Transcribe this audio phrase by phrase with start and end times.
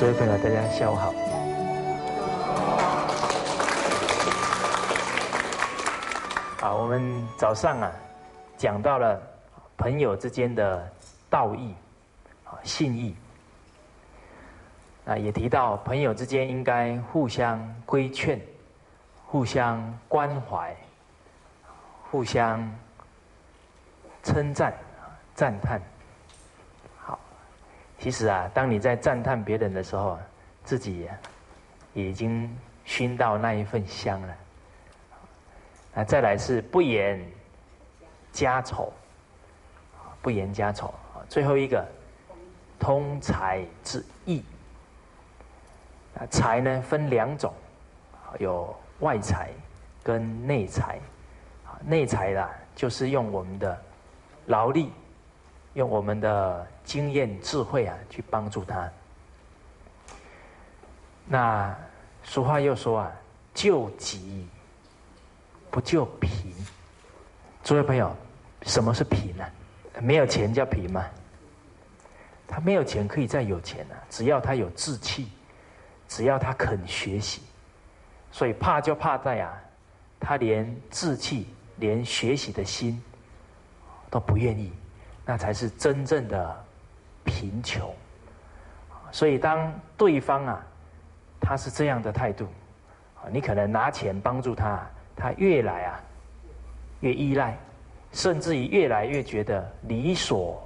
[0.00, 1.12] 各，位朋友，大家下午好。
[6.60, 7.90] 好，我们早上啊，
[8.56, 9.20] 讲到了
[9.76, 10.88] 朋友之间的
[11.28, 11.74] 道义
[12.44, 13.16] 啊，信义。
[15.04, 18.40] 啊，也提到朋友之间应该互相规劝、
[19.26, 20.76] 互相关怀、
[22.08, 22.72] 互相
[24.22, 24.72] 称赞、
[25.34, 25.82] 赞叹。
[27.98, 30.18] 其实啊，当你在赞叹别人的时候，
[30.64, 31.08] 自己
[31.94, 32.48] 已经
[32.84, 34.36] 熏到那一份香了。
[35.94, 37.20] 那再来是不言
[38.30, 38.92] 家丑，
[40.22, 40.94] 不言家丑。
[41.28, 41.84] 最后一个，
[42.78, 44.44] 通财之义。
[46.30, 47.52] 财呢分两种，
[48.38, 49.50] 有外财
[50.02, 51.00] 跟内财。
[51.84, 53.78] 内财啦，就是用我们的
[54.46, 54.92] 劳力，
[55.74, 58.90] 用我们的经验智慧啊，去帮助他。
[61.26, 61.76] 那
[62.24, 63.12] 俗话又说啊，
[63.52, 64.48] 救急
[65.70, 66.54] 不救贫。
[67.62, 68.16] 诸位朋友，
[68.62, 69.44] 什么是贫呢？
[70.00, 71.04] 没有钱叫贫吗？
[72.46, 75.28] 他没有钱可以再有钱啊，只要他有志气。
[76.08, 77.42] 只要他肯学习，
[78.32, 79.52] 所以怕就怕在啊，
[80.18, 82.98] 他连志气、连学习的心
[84.08, 84.72] 都不愿意，
[85.26, 86.64] 那才是真正的
[87.28, 87.94] 贫穷。
[89.12, 90.66] 所以当对方啊，
[91.38, 92.48] 他是这样的态度，
[93.30, 94.80] 你可能拿钱帮助他，
[95.14, 96.00] 他越来啊
[97.00, 97.56] 越依赖，
[98.10, 100.60] 甚至于越来越觉得理所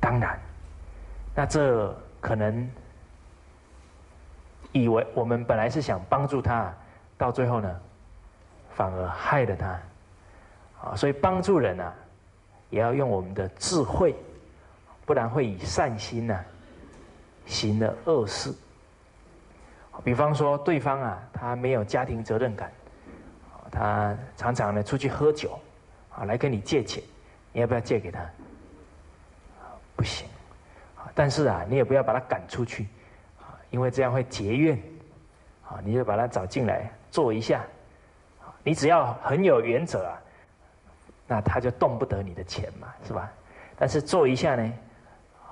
[0.00, 0.38] 当然，
[1.34, 2.68] 那这可能。
[4.72, 6.72] 以为我们本来是想帮助他，
[7.18, 7.80] 到最后呢，
[8.70, 9.80] 反而害了他，
[10.80, 10.94] 啊！
[10.94, 11.92] 所以帮助人啊，
[12.68, 14.14] 也要用我们的智慧，
[15.04, 16.44] 不然会以善心呢，
[17.46, 18.54] 行了恶事。
[20.04, 22.72] 比方说，对方啊，他没有家庭责任感，
[23.70, 25.58] 他常常呢出去喝酒，
[26.14, 27.02] 啊，来跟你借钱，
[27.52, 28.20] 你要不要借给他？
[29.96, 30.26] 不行，
[31.14, 32.86] 但是啊，你也不要把他赶出去。
[33.70, 34.76] 因为这样会结怨，
[35.68, 37.62] 啊，你就把他找进来坐一下，
[38.64, 40.22] 你只要很有原则啊，
[41.28, 43.30] 那他就动不得你的钱嘛，是吧？
[43.78, 44.72] 但是坐一下呢，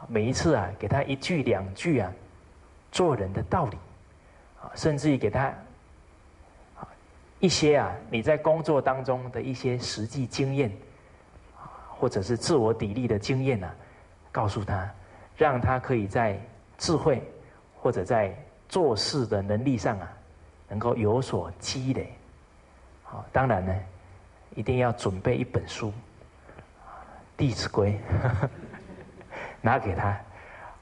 [0.06, 2.12] 每一次啊，给他一句两句啊，
[2.92, 3.76] 做人的道理，
[4.60, 5.52] 啊，甚至于给他
[7.40, 10.70] 一些啊你在工作当中的一些实际经验，
[11.98, 13.70] 或者是自我砥砺的经验呢，
[14.30, 14.88] 告诉他，
[15.36, 16.38] 让他可以在
[16.76, 17.22] 智慧。
[17.80, 18.36] 或者在
[18.68, 20.12] 做事的能力上啊，
[20.68, 22.12] 能够有所积累。
[23.04, 23.72] 好，当然呢，
[24.56, 25.90] 一定要准备一本书，
[27.36, 27.96] 《弟子规》，
[29.60, 30.18] 拿给他。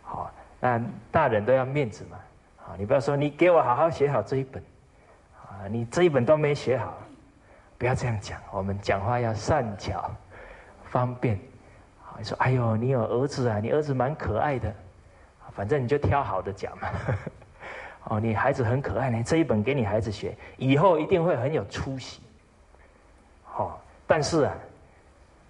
[0.02, 2.18] 好，那大人都要面子嘛。
[2.56, 4.62] 好，你不要说你给我好好写好这一本，
[5.34, 6.94] 啊，你这一本都没写好，
[7.78, 8.40] 不要这样讲。
[8.50, 10.10] 我们讲话要善巧
[10.84, 11.38] 方便。
[12.00, 14.72] 好，你说，哎呦，你有儿子啊，你儿子蛮可爱的。
[15.54, 16.88] 反正你就挑好的讲嘛，
[18.10, 22.20] 哦，你孩子很可爱呢，这一本给你孩子学，以后一定会很有出息。
[23.42, 24.54] 好，但是啊，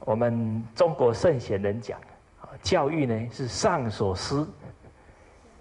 [0.01, 1.99] 我们中国圣贤人讲，
[2.63, 4.49] 教育呢是上所思，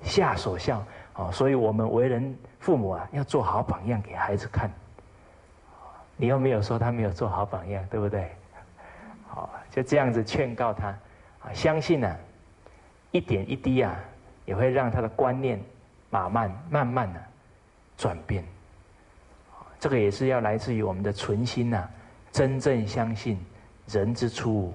[0.03, 0.85] 下所效，
[1.15, 4.71] 哦，所以我们为人父母啊，要做好榜样给孩子看。
[6.17, 8.31] 你又没有说他没有做好榜样，对不对？
[9.27, 10.87] 好，就这样子劝告他，
[11.39, 12.15] 啊，相信呢，
[13.11, 13.95] 一点一滴啊。
[14.45, 15.59] 也会让他的观念
[16.11, 17.19] 慢慢、慢慢的
[17.97, 18.45] 转变。
[19.79, 21.89] 这个也是要来自于我们的存心呐，
[22.31, 23.43] 真正相信
[23.87, 24.71] 人之初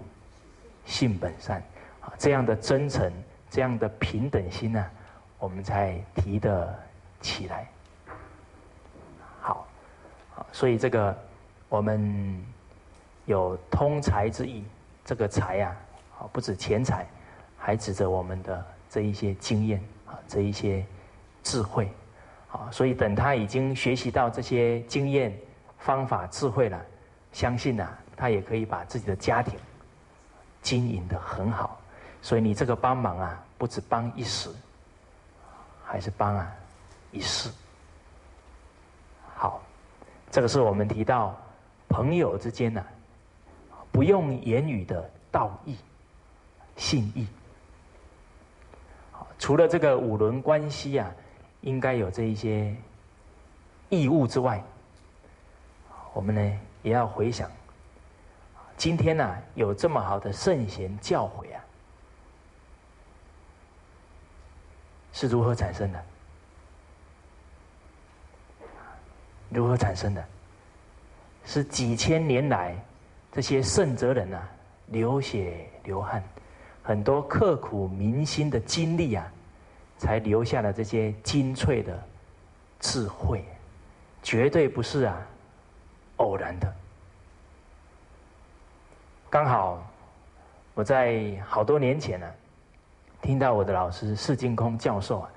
[0.85, 1.62] 性本善
[2.00, 3.12] 啊，这样的真诚、
[3.49, 4.85] 这样的平等心呢，
[5.38, 6.79] 我们才提得
[7.20, 7.69] 起来。
[9.41, 9.67] 好，
[10.52, 11.17] 所以这个
[11.69, 12.44] 我们
[13.26, 14.64] 有通财之意，
[15.05, 15.76] 这个财呀，
[16.19, 17.06] 啊，不止钱财，
[17.56, 18.64] 还指着我们的。
[18.93, 20.85] 这一些经验啊，这一些
[21.44, 21.88] 智慧
[22.50, 25.32] 啊，所以等他已经学习到这些经验、
[25.79, 26.85] 方法、智慧了，
[27.32, 29.56] 相信呐，他也可以把自己的家庭
[30.61, 31.80] 经营的很好。
[32.23, 34.51] 所以你这个帮忙啊，不止帮一时，
[35.85, 36.53] 还是帮啊
[37.13, 37.51] 一世。
[39.35, 39.61] 好，
[40.31, 41.35] 这个是我们提到
[41.89, 42.85] 朋友之间呢，
[43.91, 45.77] 不用言语的道义、
[46.77, 47.27] 信义。
[49.39, 51.11] 除了这个五伦关系啊，
[51.63, 52.77] 应该有这一些
[53.89, 54.63] 义务之外，
[56.13, 57.51] 我们呢也要回想，
[58.77, 61.60] 今天呢有这么好的圣贤教诲啊，
[65.12, 66.05] 是如何产生的？
[69.49, 70.25] 如何产生的？
[71.45, 72.77] 是几千年来
[73.33, 74.49] 这些圣哲人啊，
[74.87, 76.23] 流血流汗，
[76.83, 79.27] 很多刻苦铭心的经历啊，
[79.99, 82.01] 才留下了这些精粹的
[82.79, 83.45] 智慧，
[84.23, 85.27] 绝对不是啊
[86.17, 86.73] 偶然的。
[89.29, 89.85] 刚好
[90.75, 92.31] 我在好多年前呢，
[93.23, 95.31] 听到我的老师释净空教授啊，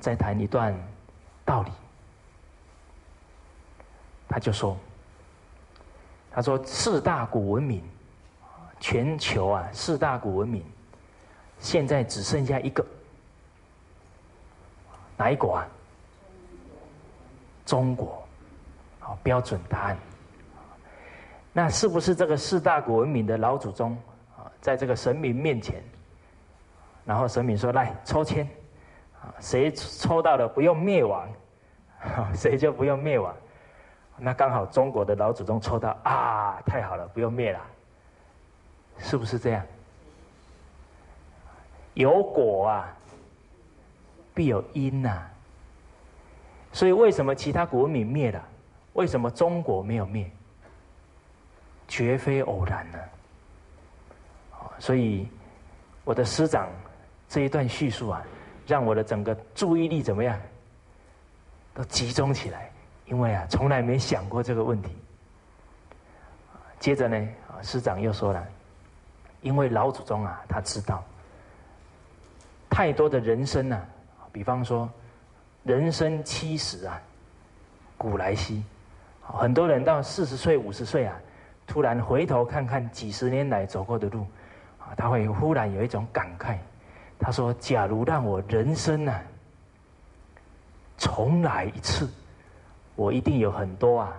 [0.00, 0.74] 在谈一段
[1.44, 1.70] 道理。
[4.28, 4.76] 他就说
[6.30, 7.82] ：“他说四大古文明，
[8.78, 10.64] 全球啊四大古文明，
[11.58, 12.84] 现在只剩下一个，
[15.16, 15.66] 哪一国啊？
[17.66, 18.22] 中国，
[18.98, 19.98] 好标准答案。
[21.52, 23.98] 那是不是这个四大古文明的老祖宗
[24.38, 25.82] 啊，在这个神明面前，
[27.04, 28.46] 然后神明说来抽签，
[29.20, 31.28] 啊谁抽到了不用灭亡，
[32.34, 33.34] 谁就不用灭亡。”
[34.22, 37.60] 那刚好中国的老祖宗抽到啊，太好了，不用灭了，
[38.98, 39.64] 是不是这样？
[41.94, 42.96] 有果啊，
[44.34, 45.26] 必有因呐。
[46.72, 48.44] 所以为什么其他国民灭了，
[48.92, 50.30] 为什么中国没有灭？
[51.88, 52.98] 绝非偶然呢。
[54.78, 55.28] 所以
[56.04, 56.68] 我的师长
[57.30, 58.22] 这一段叙述啊，
[58.66, 60.36] 让我的整个注意力怎么样，
[61.72, 62.68] 都集中起来。
[63.06, 64.90] 因为啊，从来没想过这个问题。
[66.80, 67.28] 接着呢，
[67.62, 68.44] 师长又说了，
[69.42, 71.04] 因为老祖宗啊，他知道
[72.68, 73.80] 太多的人生呢，
[74.32, 74.90] 比方说
[75.62, 77.00] 人生七十啊，
[77.96, 78.64] 古来稀，
[79.22, 81.16] 很多人到四十岁、五十岁啊，
[81.66, 84.26] 突然回头看看几十年来走过的路，
[84.78, 86.56] 啊，他会忽然有一种感慨，
[87.20, 89.20] 他说：“假如让我人生呢，
[90.98, 92.08] 重来一次。”
[92.96, 94.14] 我一定有很多啊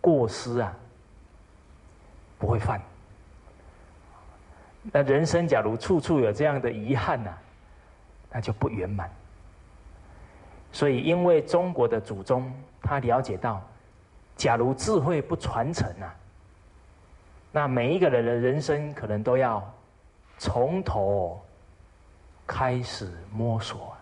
[0.00, 0.74] 过失啊，
[2.38, 2.78] 不会犯。
[4.82, 7.30] 那人生假如处处有这样的遗憾呐，
[8.30, 9.10] 那就不圆满。
[10.72, 12.52] 所以，因为中国的祖宗
[12.82, 13.62] 他了解到，
[14.36, 16.14] 假如智慧不传承啊，
[17.50, 19.62] 那每一个人的人生可能都要
[20.36, 21.40] 从头
[22.46, 23.96] 开始摸索。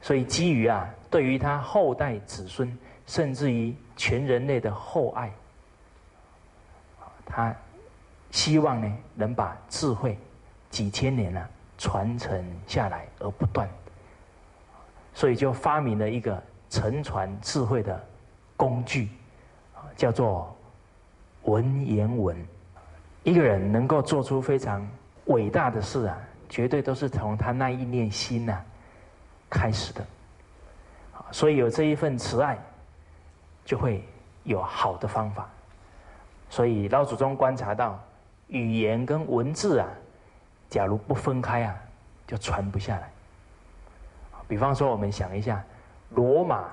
[0.00, 0.88] 所以，基于啊。
[1.10, 2.74] 对于他后代子孙，
[3.06, 5.30] 甚至于全人类的厚爱，
[7.26, 7.54] 他
[8.30, 10.16] 希望呢能把智慧
[10.70, 13.68] 几千年了传承下来而不断，
[15.12, 18.02] 所以就发明了一个承传智慧的
[18.56, 19.10] 工具，
[19.94, 20.56] 叫做
[21.42, 22.34] 文言文。
[23.22, 24.88] 一个人能够做出非常
[25.26, 26.18] 伟大的事啊，
[26.52, 28.62] 绝对都是从他那一念心呐
[29.48, 30.04] 开始的。
[31.30, 32.58] 所以有这一份慈爱，
[33.64, 34.04] 就会
[34.44, 35.48] 有好的方法。
[36.50, 37.98] 所以老祖宗观察到，
[38.48, 39.88] 语言跟文字啊，
[40.68, 41.74] 假如不分开啊，
[42.26, 43.10] 就传不下来。
[44.46, 45.64] 比方说，我们想一下，
[46.10, 46.68] 罗马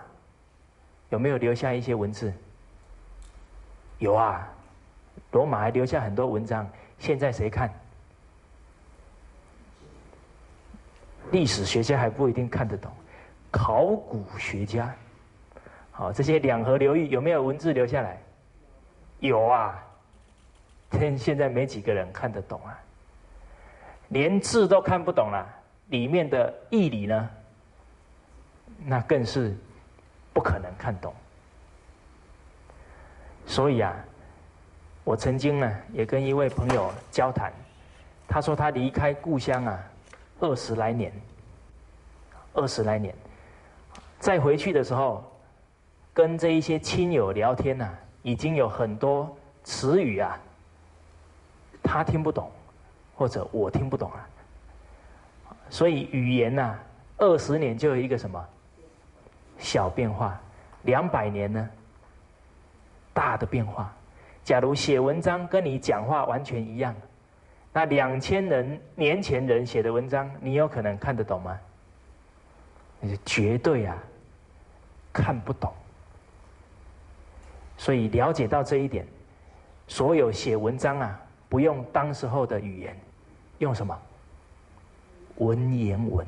[1.08, 2.34] 有没有留下一些文字？
[4.00, 4.46] 有啊，
[5.32, 6.68] 罗马还留下很多文章。
[6.98, 7.74] 现在谁看？
[11.32, 12.92] 历史学家还不一定看得懂。
[13.52, 14.94] 考古学家，
[15.92, 18.18] 好，这些两河流域有没有文字留下来？
[19.20, 19.84] 有啊，
[20.92, 22.80] 现现在没几个人看得懂啊，
[24.10, 25.46] 连字都看不懂了，
[25.88, 27.30] 里面的义理呢，
[28.86, 29.58] 那更是
[30.32, 31.14] 不可能看懂。
[33.46, 33.96] 所以啊，
[35.04, 37.52] 我曾经呢也跟一位朋友交谈，
[38.28, 39.84] 他说他离开故乡啊
[40.40, 41.12] 二十来年，
[42.54, 43.14] 二十来年。
[44.20, 45.24] 再回去的时候，
[46.14, 47.90] 跟这一些亲友聊天呐，
[48.22, 50.38] 已经有很多词语啊，
[51.84, 52.52] 他听不懂，
[53.16, 54.28] 或者我听不懂啊。
[55.70, 56.78] 所以语言呐，
[57.18, 58.44] 二十年就有一个什么
[59.58, 60.40] 小变化，
[60.84, 61.70] 两百年呢
[63.14, 63.94] 大的变化。
[64.44, 66.96] 假如写文章跟你讲话完全一样，
[67.72, 71.60] 那两千人年前人写的文章，你有可能看得懂吗？
[73.00, 73.98] 那是绝对啊。
[75.12, 75.74] 看不懂，
[77.78, 79.06] 所以了解到这一点，
[79.88, 82.96] 所有写文章啊，不用当时候的语言，
[83.58, 84.00] 用什么？
[85.38, 86.26] 文言文。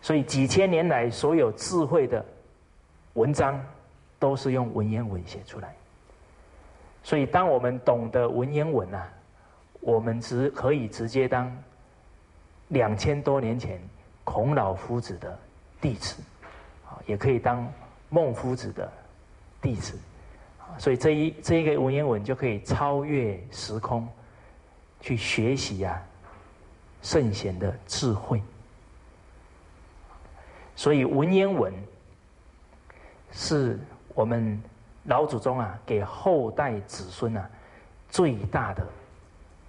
[0.00, 2.24] 所以几千年来，所有智慧的
[3.12, 3.62] 文章，
[4.18, 5.76] 都是用文言文写出来。
[7.02, 9.06] 所以，当我们懂得文言文啊，
[9.80, 11.50] 我们只可以直接当
[12.68, 13.80] 两千多年前
[14.24, 15.38] 孔老夫子的
[15.80, 16.22] 弟子，
[16.86, 17.66] 啊，也可以当
[18.08, 18.90] 孟夫子的
[19.60, 19.98] 弟子，
[20.58, 24.06] 啊，所以这一这一个文言文就可以超越时空，
[25.00, 26.00] 去学习啊
[27.02, 28.42] 圣贤的智慧。
[30.76, 31.74] 所以文言文
[33.32, 33.78] 是
[34.14, 34.62] 我们
[35.04, 37.50] 老祖宗啊给后代子孙啊
[38.08, 38.86] 最大的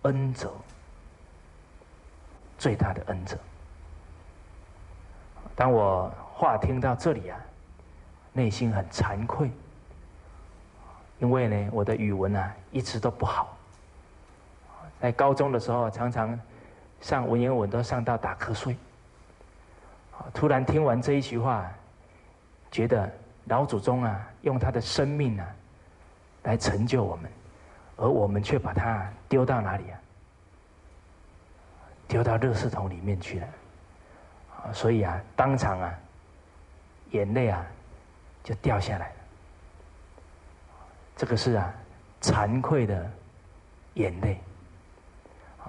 [0.03, 0.51] 恩泽，
[2.58, 3.38] 最大的恩泽。
[5.55, 7.39] 当我话听到这里啊，
[8.34, 9.51] 内心很惭愧，
[11.20, 13.55] 因为呢，我的语文啊一直都不好，
[15.00, 16.39] 在高中的时候常常
[17.00, 18.75] 上文言文都上到打瞌睡。
[20.34, 21.70] 突然听完这一句话，
[22.72, 23.12] 觉得
[23.46, 25.48] 老祖宗啊用他的生命啊
[26.43, 27.31] 来成就我们，
[28.01, 30.00] 而我们却把它丢到哪里啊？
[32.08, 33.48] 丢到热圾桶里面去了。
[34.74, 35.93] 所以啊，当场啊，
[37.12, 37.63] 眼泪啊，
[38.43, 39.15] 就掉下来了。
[41.15, 41.72] 这个是啊，
[42.22, 43.08] 惭愧的
[43.93, 44.41] 眼泪。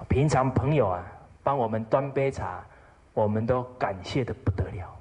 [0.09, 1.05] 平常朋友啊，
[1.43, 2.63] 帮我们端杯茶，
[3.13, 4.91] 我们都感谢的不得了。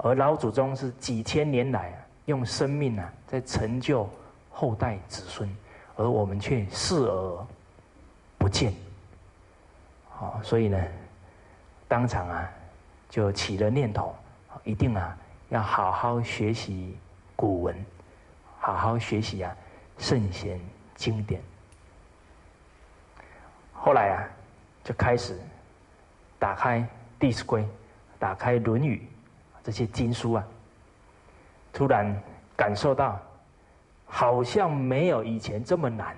[0.00, 1.96] 而老祖宗是几千年来啊，
[2.26, 4.08] 用生命啊，在成就
[4.50, 5.48] 后代子孙，
[6.00, 7.46] 而我们却视而
[8.38, 8.72] 不见。
[10.08, 10.82] 好，所以呢。
[11.86, 12.48] 当场啊，
[13.08, 14.14] 就起了念头，
[14.62, 16.96] 一定啊要好好学习
[17.34, 17.84] 古文，
[18.60, 19.52] 好好学习啊
[19.98, 20.60] 圣贤
[20.94, 21.42] 经典。
[23.72, 24.22] 后来啊，
[24.84, 25.36] 就开始
[26.38, 26.78] 打开
[27.18, 27.62] 《弟子规》，
[28.20, 29.04] 打开《论语》
[29.64, 30.44] 这些经书啊，
[31.72, 32.16] 突然
[32.56, 33.20] 感受到，
[34.12, 36.16] 好像没有以前这么难，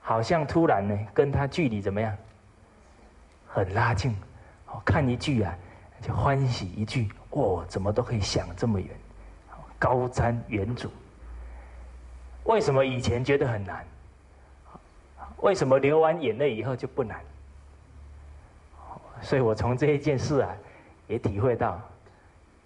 [0.00, 2.16] 好像突然呢跟他距离怎么样，
[3.46, 4.16] 很拉近。
[4.84, 5.54] 看一句啊，
[6.00, 8.88] 就欢喜一句哦，怎么都可以想这么远，
[9.78, 10.88] 高瞻远瞩。
[12.44, 13.84] 为什么以前觉得很难？
[15.38, 17.20] 为什么流完眼泪以后就不难？
[19.20, 20.50] 所以我从这一件事啊，
[21.06, 21.80] 也体会到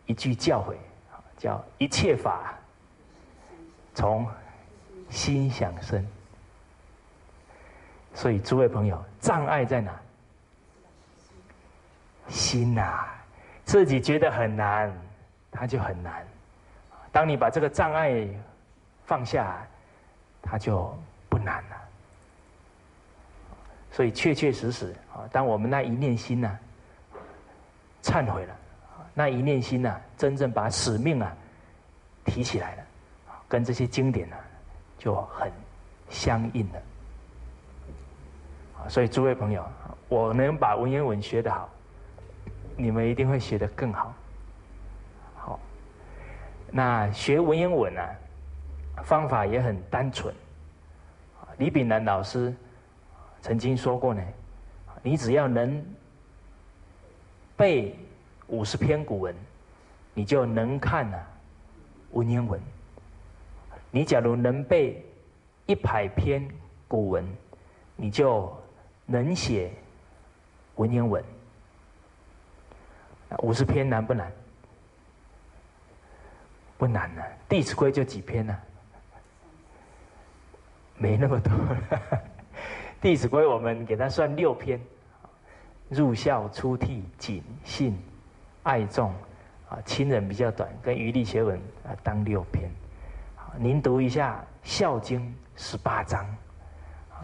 [0.07, 0.77] 一句教诲，
[1.37, 2.55] 叫一切法
[3.95, 4.29] 从
[5.09, 6.05] 心想生。
[8.13, 9.93] 所以诸位朋友，障碍在哪？
[12.29, 13.05] 心呐，
[13.65, 14.91] 自己觉得很难，
[15.51, 16.27] 它就很难。
[17.13, 18.27] 当你把这个障碍
[19.05, 19.67] 放下，
[20.41, 20.97] 它就
[21.29, 21.77] 不难了。
[23.93, 26.59] 所以确确实实啊，当我们那一念心呐，
[28.03, 28.57] 忏悔了，
[29.13, 31.37] 那一念心呐，真正把使命啊
[32.25, 32.84] 提起来了，
[33.55, 34.37] 跟这些经典呢
[34.99, 35.49] 就很
[36.11, 36.83] 相应了。
[38.89, 39.65] 所以诸位朋友，
[40.09, 41.71] 我能把文言文学得好。
[42.77, 44.13] 你们一定会学得更好。
[45.37, 45.61] 好，
[46.73, 48.11] 那学文言文啊，
[49.05, 50.35] 方法也很单纯。
[51.59, 52.53] 李炳南老师
[53.41, 54.21] 曾经说过呢，
[55.01, 55.81] 你只要能
[57.57, 57.97] 背
[58.49, 59.33] 五十篇古文，
[60.13, 61.25] 你就能看啊
[62.11, 62.61] 文言文。
[63.95, 65.01] 你假如能背
[65.67, 66.45] 一百篇
[66.89, 67.25] 古文，
[67.95, 68.53] 你就
[69.07, 69.71] 能写
[70.75, 71.23] 文言文。
[73.39, 74.33] 五十篇难不难？
[76.77, 78.59] 不难呢，《弟子规》就几篇呢？
[80.97, 81.53] 没那么多。
[83.01, 84.81] 《弟子规》我们给他算六篇：
[85.89, 87.97] 入孝、出悌、谨、信、
[88.65, 89.15] 爱众。
[89.69, 92.69] 啊，亲人比较短，跟余力学文啊当六篇。
[93.57, 95.21] 您读一下《孝经》
[95.57, 96.27] 十八章。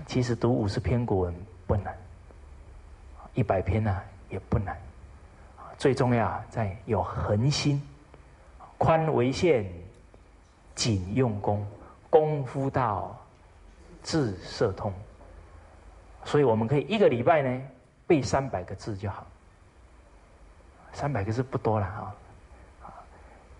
[0.07, 1.35] 其实读五十篇古文
[1.67, 1.97] 不难，
[3.35, 4.79] 一百篇呢也不难。
[5.77, 7.83] 最重要在有恒心，
[8.79, 9.67] 宽为限，
[10.75, 11.67] 谨用功，
[12.09, 13.19] 功夫到
[14.03, 14.93] 字色通。
[16.25, 17.63] 所以我们可以一个礼拜呢
[18.07, 19.27] 背三百个字就好，
[20.93, 22.15] 三百个字不多了啊。《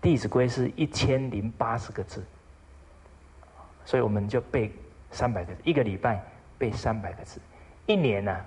[0.01, 2.23] 弟子规》是一千零八十个字，
[3.85, 4.71] 所以我们就背
[5.11, 6.23] 三百个字，一个礼拜
[6.57, 7.39] 背三百个字，
[7.85, 8.45] 一年呢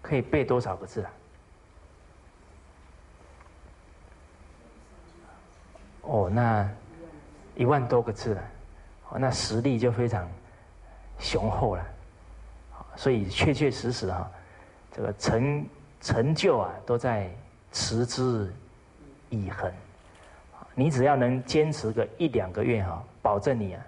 [0.00, 1.10] 可以背多少个字啊？
[6.02, 6.66] 哦，那
[7.54, 8.42] 一万多个字了，
[9.10, 10.26] 哦，那实力就非常
[11.18, 11.84] 雄厚了，
[12.96, 14.30] 所以确确实实啊，
[14.90, 15.66] 这个成
[16.00, 17.30] 成就啊，都在
[17.72, 18.50] 持之
[19.28, 19.70] 以恒。
[20.74, 23.84] 你只要能坚持个一两个月哈，保证你啊，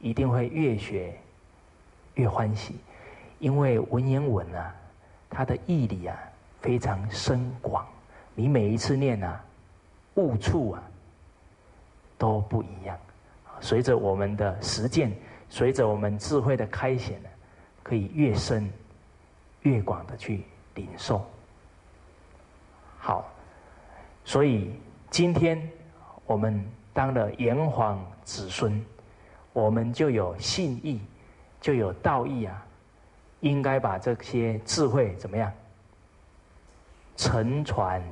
[0.00, 1.16] 一定会越学
[2.14, 2.76] 越欢喜，
[3.38, 4.74] 因为文言文啊，
[5.28, 6.16] 它的义理啊
[6.60, 7.86] 非常深广。
[8.34, 9.44] 你每一次念啊，
[10.14, 10.82] 悟处啊
[12.16, 12.96] 都不一样。
[13.60, 15.12] 随着我们的实践，
[15.48, 17.28] 随着我们智慧的开显呢，
[17.82, 18.70] 可以越深
[19.62, 21.26] 越广的去领受。
[22.98, 23.28] 好，
[24.24, 24.72] 所以
[25.10, 25.60] 今天
[26.26, 28.84] 我们当了炎黄子孙，
[29.52, 31.00] 我们就有信义，
[31.60, 32.66] 就有道义啊，
[33.40, 35.52] 应该把这些智慧怎么样
[37.16, 38.02] 承传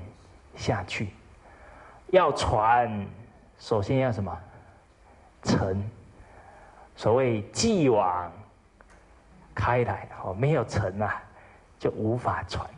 [0.57, 1.11] 下去？
[2.11, 3.07] 要传，
[3.59, 4.37] 首先要什么？
[5.43, 5.83] 承。
[6.97, 8.33] 所谓继往
[9.55, 11.23] 开来，哦，没有承啊，
[11.79, 12.69] 就无法传。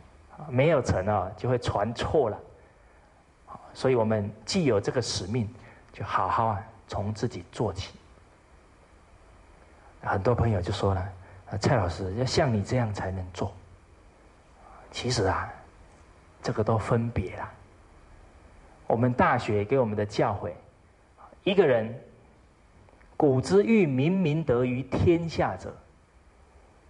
[0.49, 2.39] 没有成啊，就会传错了。
[3.73, 5.47] 所以我们既有这个使命，
[5.91, 7.98] 就好好啊，从自己做起。
[10.01, 11.09] 很多朋友就说了
[11.59, 13.53] ：“蔡老师要像你这样才能做。”
[14.91, 15.51] 其实啊，
[16.41, 17.49] 这个都分别了。
[18.87, 20.51] 我们大学给我们的教诲，
[21.43, 21.93] 一个人，
[23.15, 25.71] 古之欲明明德于天下者，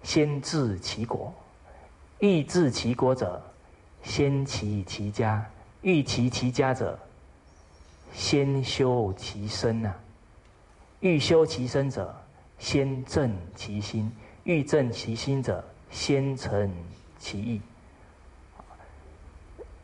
[0.03, 1.33] 先治其国。
[2.19, 3.41] 欲治其国者，
[4.03, 5.41] 先齐其家；
[5.81, 6.97] 欲齐其家者，
[8.13, 9.93] 先修其身呐。
[10.99, 12.13] 欲修其身者，
[12.59, 14.11] 先正其心；
[14.43, 16.71] 欲正其心者，先成
[17.17, 17.61] 其意。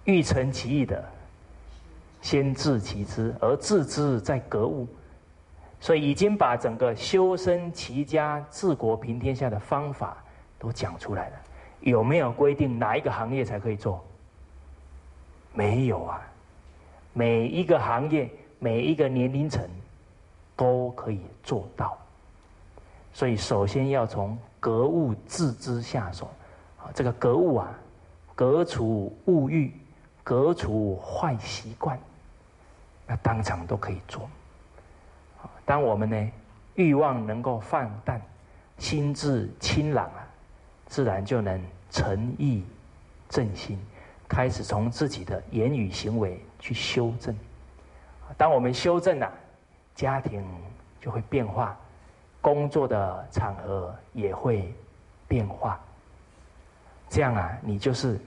[0.03, 1.03] 欲成其意的，
[2.21, 4.87] 先治其知，而治之在格物。
[5.79, 10.17] 所以已经把整个修身齐家治国平天下的方法
[10.59, 11.37] 都讲出来了。
[11.81, 14.03] 有没有规定哪一个行业才可以做？
[15.53, 16.21] 没有啊，
[17.13, 19.63] 每一个行业、每一个年龄层
[20.55, 21.97] 都可以做到。
[23.15, 26.29] 所以，首先要从格物致知下手。
[26.77, 27.73] 啊，这个格物啊，
[28.35, 29.73] 革除物欲，
[30.21, 31.97] 革除坏习惯，
[33.07, 34.29] 那当场都可以做。
[35.63, 36.31] 当我们呢
[36.75, 38.21] 欲望能够放淡，
[38.77, 40.27] 心智清朗啊，
[40.85, 41.57] 自然就能。
[41.91, 42.61] 诚意
[43.29, 43.79] 正心，
[44.27, 47.33] 开始从自己的言语行为去修正。
[48.35, 49.31] 当我们修正了，
[49.95, 50.43] 家庭
[50.99, 51.77] 就会变化，
[52.45, 54.71] 工作的场合也会
[55.27, 55.79] 变化。
[57.09, 58.19] 这样啊，你就是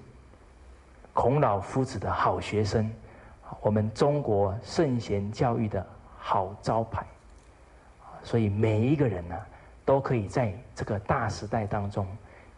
[1.12, 2.90] 孔老夫子的好学生，
[3.60, 5.86] 我们中国圣贤教育的
[6.18, 7.06] 好招牌。
[8.24, 9.36] 所以每一个人呢，
[9.84, 12.04] 都可以在这个大时代当中。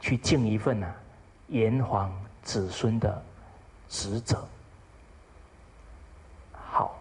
[0.00, 0.86] 去尽一份呐，
[1.48, 2.10] 炎黄
[2.42, 3.22] 子孙的
[3.86, 4.42] 职责。
[6.54, 6.96] 好，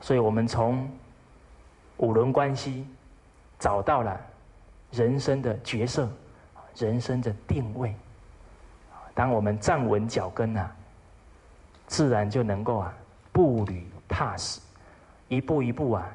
[0.00, 0.90] 所以我们从
[1.98, 2.88] 五伦关系
[3.64, 4.20] 找到了
[4.90, 6.06] 人生的角色，
[6.76, 7.94] 人生的定位。
[9.14, 10.70] 当我们站稳脚跟啊，
[11.86, 12.94] 自然就能够啊
[13.32, 14.60] 步履踏实，
[15.28, 16.06] 一步一步啊，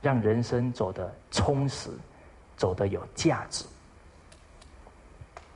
[0.00, 1.90] 让人生走得充实，
[2.56, 3.66] 走得有价值。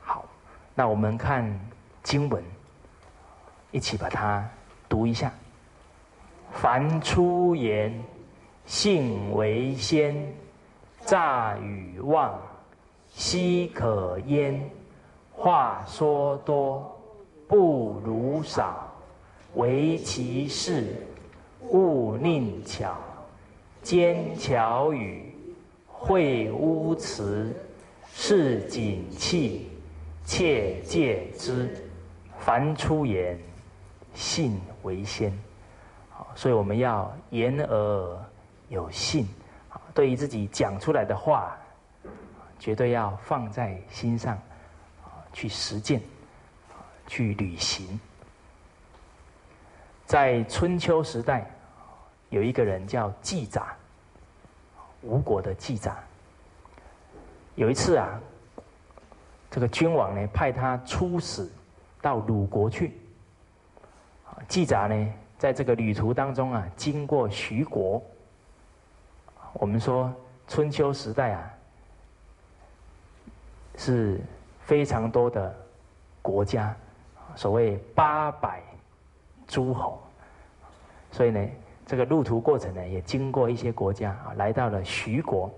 [0.03, 0.23] 好
[0.75, 1.59] 那我们看
[2.03, 2.43] 经文，
[3.71, 4.47] 一起把它
[4.87, 5.33] 读一下。
[6.53, 7.99] 凡出言，
[8.67, 10.15] 信为先；
[11.05, 12.39] 诈与妄，
[13.13, 14.69] 奚可焉？
[15.31, 16.99] 话说多，
[17.47, 18.85] 不如少。
[19.55, 21.07] 唯其事，
[21.69, 22.95] 勿佞巧。
[23.81, 25.33] 奸巧语，
[25.91, 27.55] 秽污词，
[28.13, 29.69] 是谨气。
[30.25, 31.75] 切戒之，
[32.37, 33.39] 凡出言，
[34.13, 35.33] 信为先。
[36.11, 38.25] 好，所以我们要言而
[38.67, 39.25] 有信。
[39.93, 41.57] 对于自己讲出来的话，
[42.59, 44.37] 绝对要放在心上，
[45.33, 46.01] 去实践，
[47.07, 47.99] 去履行。
[50.05, 51.49] 在春秋时代，
[52.29, 53.75] 有一个人叫季札，
[55.01, 55.97] 吴国的季札。
[57.55, 58.19] 有一次啊。
[59.51, 61.49] 这个君王呢，派他出使
[62.03, 62.95] 到鲁国去。
[64.47, 67.99] 季札呢，在这个旅途当中啊，经过徐国。
[69.53, 70.13] 我们说
[70.47, 71.53] 春秋时代啊，
[73.75, 74.21] 是
[74.61, 75.55] 非常多的
[76.21, 76.75] 国家，
[77.35, 78.61] 所谓八百
[79.47, 80.01] 诸侯。
[81.11, 81.47] 所以呢，
[81.85, 85.51] 这个路途过程呢，也经过一些国家啊，来到了徐国。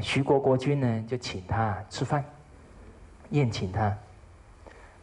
[0.00, 2.24] 徐国国君呢，就请他吃饭。
[3.30, 3.96] 宴请他，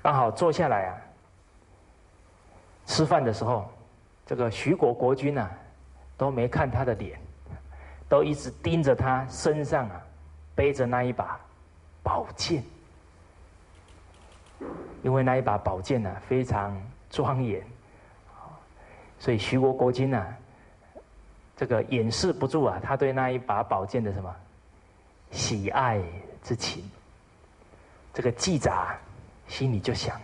[0.01, 0.97] 刚好坐下来啊。
[2.85, 3.69] 吃饭的时候，
[4.25, 5.51] 这个徐国国君啊，
[6.17, 7.19] 都没看他的脸，
[8.09, 10.01] 都一直盯着他身上啊，
[10.55, 11.39] 背着那一把
[12.03, 12.61] 宝剑。
[15.01, 16.75] 因为那一把宝剑呢非常
[17.09, 17.63] 庄严，
[19.17, 20.35] 所以徐国国君呢，
[21.55, 24.35] 这个掩饰不住啊，他对那一把宝剑的什么
[25.31, 26.01] 喜爱
[26.43, 26.83] 之情。
[28.13, 28.97] 这个季札
[29.47, 30.19] 心里就想，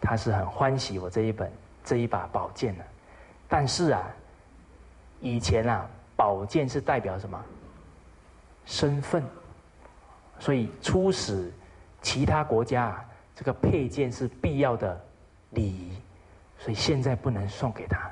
[0.00, 1.52] 他是很欢喜我这一本
[1.84, 2.84] 这一把宝剑的，
[3.46, 4.02] 但是啊，
[5.20, 5.86] 以前啊，
[6.20, 7.42] 宝剑是代表什么
[8.66, 9.24] 身份？
[10.38, 11.50] 所以出使
[12.02, 13.02] 其他国家，
[13.34, 15.02] 这个佩剑是必要的
[15.50, 15.92] 礼仪，
[16.58, 18.10] 所以现在不能送给他，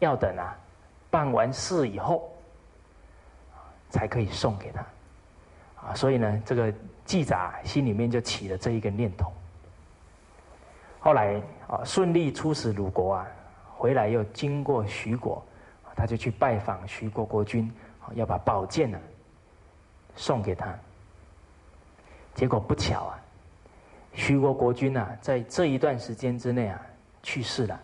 [0.00, 0.58] 要等啊
[1.08, 2.28] 办完事以后
[3.90, 4.80] 才可以送给他。
[5.86, 9.32] 啊，所以呢，这个记札心里面就起了这一个念头。
[10.98, 13.26] 后来啊，顺利出使鲁国啊，
[13.76, 15.40] 回来又经过徐国，
[15.96, 17.72] 他就去拜访徐国国君，
[18.14, 18.98] 要把宝剑呢
[20.14, 20.72] 送给他。
[22.34, 23.18] 结果不巧啊，
[24.12, 26.80] 徐国国君啊，在这一段时间之内啊
[27.22, 27.80] 去世了。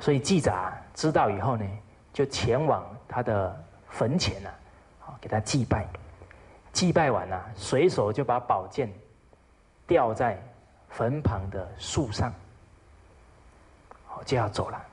[0.00, 0.52] 所以记者
[0.92, 1.64] 知道以后呢，
[2.12, 4.52] 就前往他的坟前啊，
[5.20, 5.86] 给他祭拜。
[6.72, 8.92] 祭拜完了，随手就把宝剑
[9.86, 10.38] 吊在
[10.90, 12.30] 坟旁的树上，
[14.26, 14.85] 就要走了。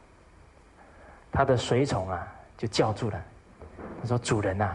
[1.34, 2.26] 他的随从啊，
[2.58, 3.22] 就叫住了，
[4.00, 4.74] 他说：“主人呐，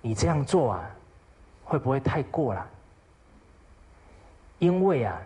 [0.00, 0.88] 你这样做啊。”
[1.62, 2.66] 会不会太过了？
[4.58, 5.16] 因为啊，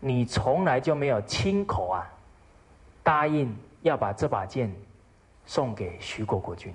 [0.00, 2.06] 你从来就没有亲口啊
[3.02, 4.74] 答应要把这把剑
[5.44, 6.72] 送给徐国国君，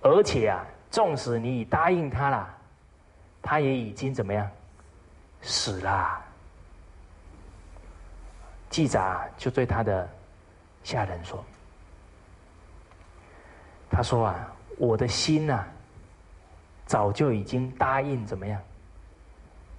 [0.00, 2.54] 而且啊，纵使你答应他了，
[3.42, 4.50] 他也已经怎么样
[5.42, 6.18] 死了。
[8.70, 8.98] 记者
[9.36, 10.08] 就对他的
[10.84, 11.44] 下人说
[13.90, 15.64] ：“他说啊，我的心呐。”
[16.84, 18.60] 早就已经答应怎么样，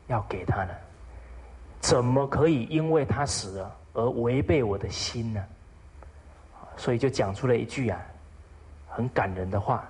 [0.08, 0.76] 要给他了，
[1.80, 5.46] 怎么可以因为他死了而违背我的心呢？
[6.76, 8.02] 所以就讲出了一句啊，
[8.89, 9.88] 很感人的话：“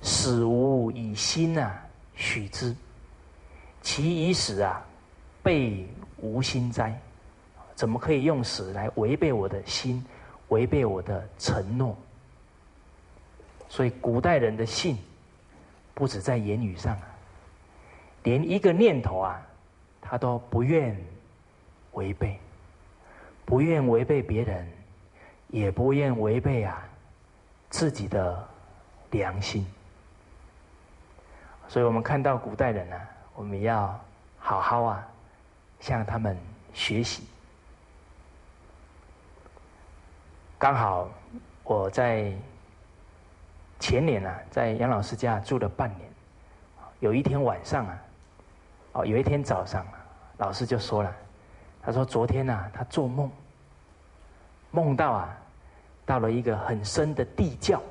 [0.00, 1.82] 死无以心啊
[2.14, 2.74] 许之，
[3.82, 4.82] 其以死啊
[5.42, 6.98] 备无心哉？
[7.74, 10.04] 怎么可以用死来违背我的心，
[10.48, 11.96] 违背我的承诺？”
[13.68, 14.98] 所以古代人的信。
[15.94, 17.06] 不止在言语上啊，
[18.22, 19.38] 连一个念头啊，
[20.00, 20.96] 他都不愿
[21.92, 22.38] 违背，
[23.44, 24.66] 不愿违背别人，
[25.48, 26.82] 也不愿违背啊
[27.68, 28.48] 自己的
[29.10, 29.66] 良心。
[31.68, 32.98] 所以我们看到古代人呢，
[33.34, 34.00] 我们要
[34.38, 35.06] 好好啊
[35.78, 36.34] 向他们
[36.72, 37.24] 学习。
[40.62, 41.10] 刚好
[41.64, 42.32] 我在。
[43.80, 46.08] 前年啊，在杨老师家住了半年，
[47.00, 48.02] 有一天晚上啊，
[48.92, 51.12] 哦，有一天早上，啊老师就说了，
[51.82, 53.28] 他说昨天呐，他做梦，
[54.70, 55.36] 梦到啊，
[56.06, 57.82] 到了一个很深的地窖，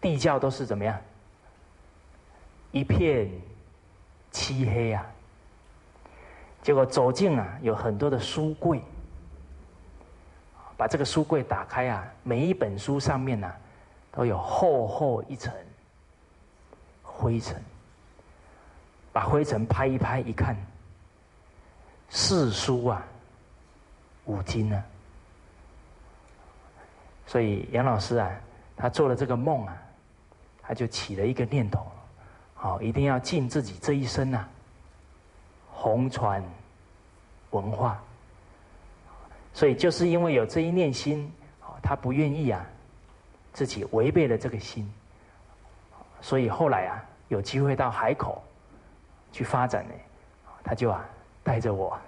[0.00, 0.96] 地窖都是怎么样，
[2.70, 3.28] 一片
[4.30, 5.04] 漆黑啊，
[6.62, 8.80] 结果走进啊，有很多的书柜，
[10.80, 13.52] 把这个书柜打开啊，每一本书上面呢。
[14.12, 15.54] 都有厚厚一层
[17.00, 17.62] 灰尘，
[19.12, 20.56] 把灰尘拍一拍，一看，
[22.08, 23.06] 四书啊，
[24.24, 24.82] 五经啊，
[27.24, 28.28] 所以杨老师啊，
[28.76, 29.76] 他做了这个梦啊，
[30.60, 31.86] 他就起了一个念头，
[32.54, 34.48] 好，一定要尽自己这一生啊，
[35.70, 36.42] 红传
[37.50, 38.02] 文化，
[39.52, 41.30] 所以就是因为有这一念心，
[41.82, 42.64] 他不愿意啊。
[43.52, 44.88] 自己违背了这个心，
[46.20, 48.40] 所以后来啊，有机会到海口
[49.32, 49.94] 去发展呢，
[50.62, 51.04] 他就啊
[51.42, 51.98] 带着我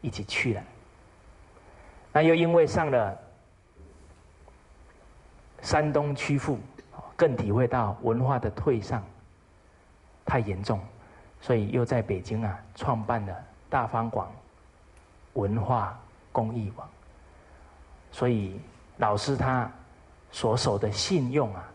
[0.00, 0.62] 一起去了。
[2.10, 3.14] 那又因为上了
[5.60, 6.58] 山东曲阜，
[7.14, 9.04] 更体会到文化的退上
[10.24, 10.80] 太严重，
[11.38, 13.36] 所以又在北京啊创办了
[13.68, 14.32] 大方广
[15.34, 16.00] 文化
[16.32, 16.88] 公益网。
[18.12, 18.60] 所以
[18.96, 19.70] 老师他。
[20.30, 21.66] 所守的信用啊，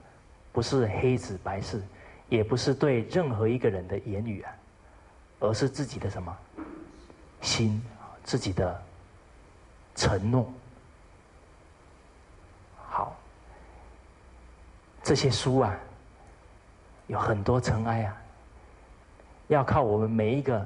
[0.52, 1.84] 不是黑纸白字，
[2.30, 4.54] 也不是对任何一个人的言语啊，
[5.40, 6.38] 而是自己的什么
[7.42, 7.84] 心，
[8.24, 8.80] 自己的
[9.96, 10.48] 承诺。
[12.88, 13.16] 好，
[15.02, 15.76] 这些书啊，
[17.08, 18.16] 有很多尘埃啊，
[19.48, 20.64] 要靠我们每一个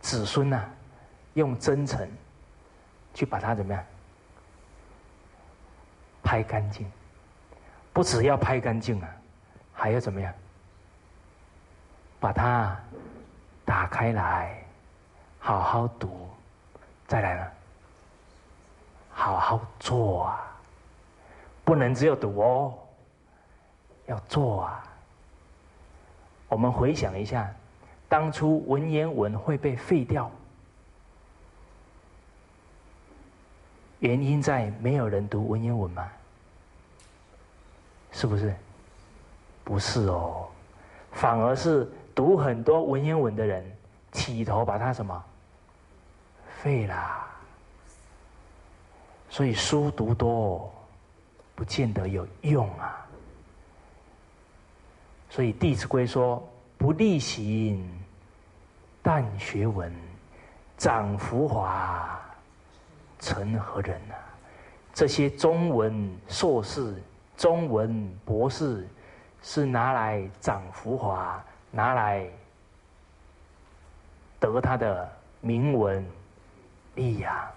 [0.00, 0.62] 子孙呐，
[1.32, 2.06] 用真诚
[3.16, 3.82] 去把它怎么样？
[6.22, 6.86] 拍干净，
[7.92, 9.08] 不只要拍干净啊，
[9.72, 10.30] 还要怎么样？
[12.20, 12.76] 把它
[13.64, 14.62] 打开来，
[15.38, 16.28] 好好读，
[17.06, 17.46] 再来呢，
[19.12, 20.52] 好好做啊！
[21.64, 22.74] 不能只有读哦，
[24.06, 24.84] 要做啊！
[26.48, 27.50] 我们回想一下，
[28.08, 30.30] 当初文言文会被废掉，
[34.00, 36.08] 原因在没有人读文言文吗？
[38.12, 38.54] 是不是？
[39.64, 40.46] 不是哦，
[41.12, 43.64] 反而是读很多文言文的人
[44.12, 45.24] 起头把它什么
[46.62, 47.26] 废啦。
[49.28, 50.72] 所以书读多
[51.54, 53.04] 不见得有用啊。
[55.28, 56.42] 所以《弟子规》说
[56.78, 57.86] ：“不力行，
[59.02, 59.92] 但学文，
[60.78, 62.18] 长浮华，
[63.26, 64.14] 成何人啊？”
[64.94, 66.94] 这些中文硕士、
[67.36, 68.86] 中文博士。
[69.42, 72.28] 是拿来长浮华，拿来
[74.40, 75.08] 得他的
[75.40, 76.04] 名闻
[76.96, 77.48] 利呀。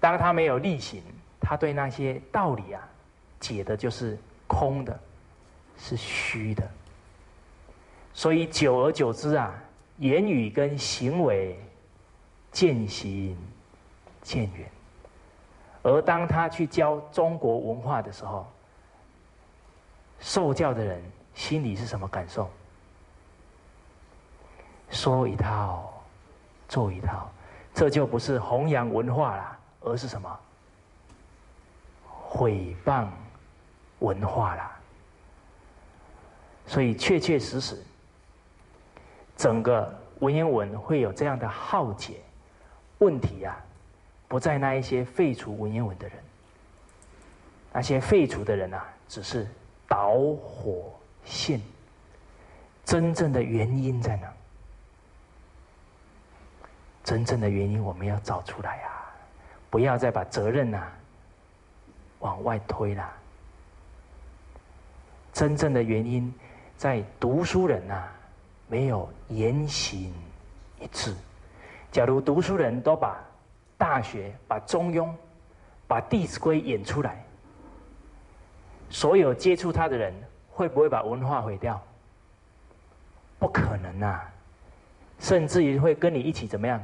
[0.00, 1.02] 当他没有力行，
[1.40, 2.86] 他对那些道理啊，
[3.40, 5.00] 解的就是空的，
[5.78, 6.70] 是虚的。
[8.12, 9.54] 所以久而久之啊，
[9.96, 11.58] 言语跟行为
[12.52, 13.38] 渐行
[14.24, 14.68] 渐远。
[15.82, 18.44] 而当他去教中国文化的时候，
[20.18, 21.00] 受教的人
[21.34, 22.50] 心里是什么感受？
[24.90, 25.92] 说一套，
[26.68, 27.30] 做一套，
[27.74, 30.40] 这就不是弘扬文化了，而是什么？
[32.08, 33.06] 毁谤
[33.98, 34.70] 文化了。
[36.66, 37.84] 所以，确确实实，
[39.36, 42.20] 整个文言文会有这样的浩劫。
[42.98, 43.54] 问题啊，
[44.28, 46.18] 不在那一些废除文言文的人，
[47.72, 49.46] 那些废除的人啊，只是。
[49.86, 50.92] 导火
[51.24, 51.60] 线，
[52.84, 54.32] 真正的原因在哪？
[57.04, 59.14] 真正的原因我们要找出来啊！
[59.70, 60.90] 不要再把责任呐
[62.20, 63.12] 往外推了。
[65.34, 66.32] 真正的原因
[66.78, 68.08] 在读书人呐
[68.66, 70.12] 没有言行
[70.80, 71.14] 一致。
[71.92, 73.22] 假如读书人都把
[73.76, 75.10] 大学、把中庸、
[75.86, 77.24] 把弟子规演出来。
[78.90, 80.14] 所有接触他的人
[80.50, 81.82] 会不会把文化毁掉？
[83.38, 84.30] 不可能啊！
[85.18, 86.82] 甚至于会跟你一起怎么样？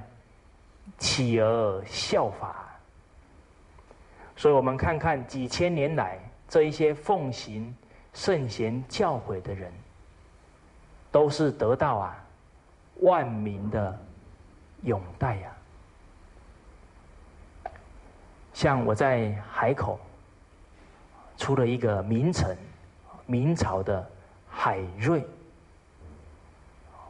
[0.98, 2.66] 企鹅效法。
[4.36, 7.74] 所以我们看看几千年来这一些奉行
[8.12, 9.72] 圣贤教诲的人，
[11.12, 12.24] 都是得到啊
[13.00, 13.96] 万民的
[14.82, 15.52] 拥戴呀。
[18.60, 19.98] 像我在海口。
[21.38, 22.54] 出了一个名臣，
[23.24, 24.06] 明朝的
[24.46, 25.24] 海瑞，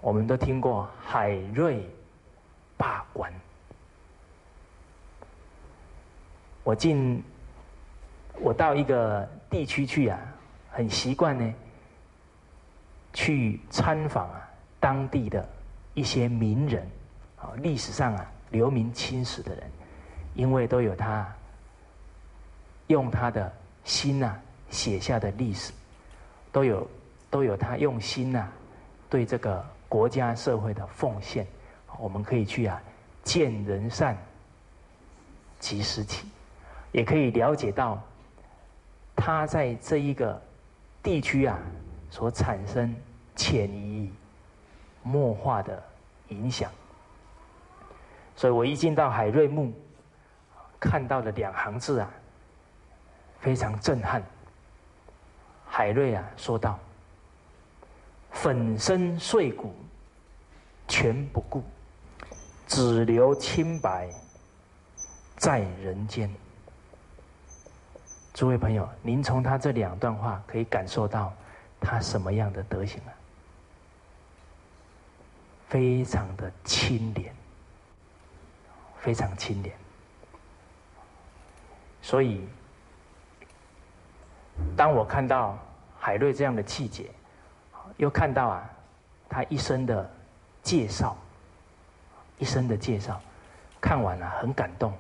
[0.01, 1.85] 我们都听过海瑞
[2.77, 3.33] 罢官。
[6.63, 7.21] 我进，
[8.39, 10.17] 我到一个地区去啊，
[10.71, 11.53] 很习惯呢，
[13.13, 15.45] 去参访啊当地的
[15.95, 16.87] 一些名人，
[17.41, 19.69] 啊历史上啊留名青史的人，
[20.35, 21.27] 因为都有他
[22.90, 23.50] 用他的。
[23.83, 24.35] 心呐，
[24.68, 25.72] 写下的历史，
[26.53, 26.87] 都有
[27.31, 28.46] 都有他用心呐，
[29.09, 31.46] 对这个国家社会的奉献，
[31.98, 32.81] 我们可以去啊，
[33.24, 34.16] 见人善，
[35.59, 36.26] 即时起，
[36.92, 38.00] 也可以了解到
[39.16, 40.40] 他在这一个
[41.03, 41.59] 地区啊
[42.11, 42.94] 所产生
[43.35, 44.12] 潜移
[45.03, 45.83] 默化的
[46.29, 46.70] 影响。
[48.37, 49.72] 所以我一进到海瑞墓，
[50.79, 52.11] 看到了两行字啊。
[53.40, 54.22] 非常震撼。
[55.66, 56.79] 海瑞啊，说道
[58.33, 59.74] ：“粉身碎骨
[60.87, 61.62] 全不顾，
[62.66, 64.11] 只留清白
[65.37, 66.31] 在人间。”
[68.35, 71.33] 诸位朋友，您从他这两段话可以感受到
[71.81, 73.12] 他什么样的德行啊？
[75.68, 77.35] 非常的清廉，
[78.98, 79.74] 非常清廉。
[82.03, 82.46] 所以。
[84.77, 85.59] 当我看到
[85.99, 87.11] 海瑞这样的气节，
[87.99, 88.70] 又看到啊，
[89.29, 90.11] 他一生的
[90.62, 91.16] 介绍，
[92.38, 93.20] 一生的介绍，
[93.81, 94.92] 看完了很感动，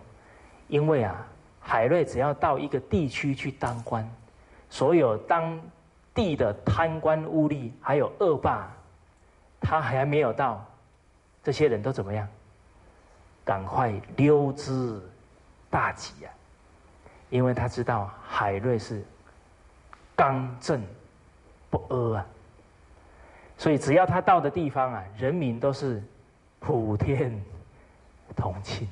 [0.68, 1.26] 因为啊，
[1.60, 4.06] 海瑞只要到一个地区去当官，
[4.68, 5.58] 所有当
[6.12, 8.68] 地的贪官污吏还有恶霸，
[9.60, 10.62] 他还没有到，
[11.42, 12.28] 这些人都怎么样？
[13.44, 15.00] 赶快溜之
[15.70, 16.28] 大吉啊！
[17.30, 19.02] 因为他知道海瑞是。
[20.20, 20.82] 刚正
[21.70, 22.26] 不阿啊，
[23.56, 26.02] 所以只要他到的地方啊，人民都是
[26.58, 27.32] 普天
[28.36, 28.86] 同庆。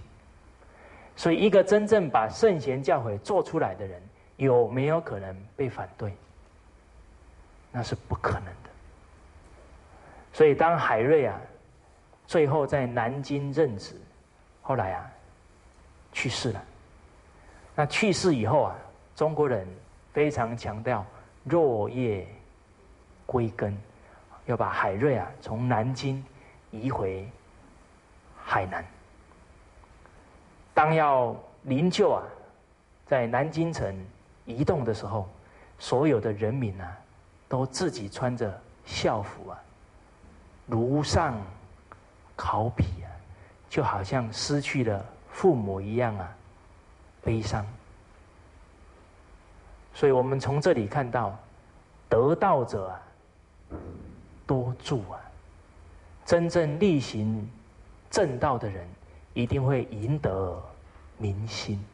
[1.16, 4.00] 所以，一个真正把圣贤教诲做出来的人，
[4.36, 6.16] 有没有可能被反对？
[7.70, 8.70] 那是不可能的。
[10.32, 11.38] 所以，当海瑞啊，
[12.26, 13.94] 最后在南京任职，
[14.62, 15.10] 后来啊，
[16.10, 16.64] 去世了。
[17.74, 18.74] 那去世以后啊，
[19.14, 19.68] 中国人
[20.14, 21.04] 非常强调
[21.48, 22.26] 落叶
[23.26, 23.76] 归根，
[24.46, 26.24] 要把海瑞啊从南京
[26.70, 27.28] 移回
[28.44, 28.84] 海南。
[30.74, 31.34] 当要
[31.64, 32.22] 灵柩啊
[33.06, 33.94] 在南京城
[34.44, 35.28] 移动的时候，
[35.78, 36.96] 所有的人民啊
[37.48, 39.58] 都自己穿着校服啊，
[40.66, 41.34] 如上
[42.36, 43.10] 考妣啊，
[43.68, 46.36] 就好像失去了父母一样啊，
[47.22, 47.66] 悲伤。
[49.98, 51.36] 所以我们从这里看到，
[52.08, 53.00] 得道者啊
[54.46, 55.18] 多助啊，
[56.24, 57.50] 真正力行
[58.08, 58.86] 正道的人，
[59.34, 60.56] 一定会赢得。
[61.20, 61.84] 民心，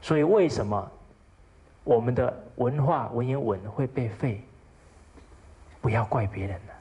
[0.00, 0.90] 所以为什么
[1.84, 4.42] 我们的文化文言文会被废？
[5.82, 6.72] 不要怪别人了，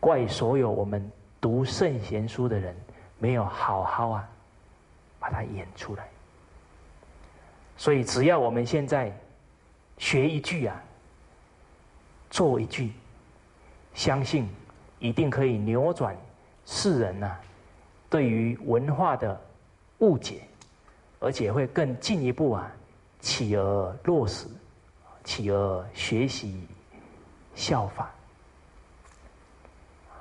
[0.00, 1.06] 怪所有我们
[1.38, 2.74] 读圣贤书的人
[3.18, 4.26] 没有好好啊
[5.20, 6.08] 把它演出来。
[7.76, 9.12] 所以只要我们现在
[9.98, 10.82] 学一句啊，
[12.30, 12.92] 做一句，
[13.94, 14.48] 相信
[14.98, 16.16] 一定可以扭转
[16.64, 17.36] 世人呐
[18.10, 19.40] 对于文化的
[19.98, 20.42] 误解。
[21.24, 22.68] 而且会更进一步啊，
[23.20, 24.48] 企而落实，
[25.22, 26.66] 企而学习
[27.54, 28.10] 效法。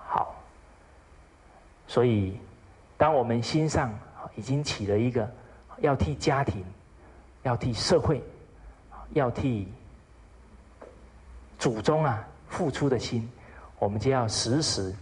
[0.08, 0.36] 好，
[1.88, 2.38] 所以
[2.98, 3.92] 当我们心上
[4.36, 5.28] 已经起了一个
[5.80, 6.64] 要替家庭、
[7.42, 8.22] 要替社会、
[9.14, 9.68] 要替
[11.60, 13.30] 祖宗啊付出的心，
[13.80, 14.94] 我们就要时时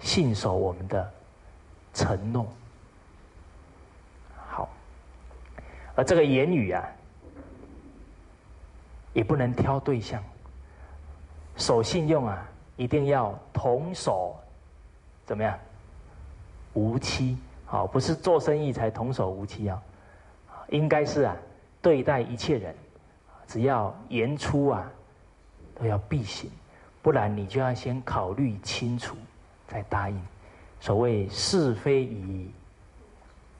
[0.00, 1.10] 信守我们的
[1.94, 2.46] 承诺。
[4.48, 4.68] 好
[5.94, 6.88] 而这个言语啊，
[9.12, 10.22] 也不能挑对象。
[11.56, 14.32] 守信用啊，一定要童叟，
[15.26, 15.58] 怎么样？
[16.74, 19.82] 无欺，好，不是做生意才童叟无欺啊。
[20.68, 21.36] 应该是啊，
[21.82, 22.74] 对待一切人，
[23.48, 24.88] 只要言出啊，
[25.74, 26.48] 都要必行，
[27.02, 29.16] 不然你就要先考虑清楚
[29.66, 30.22] 再答应。
[30.80, 32.48] 所谓是非以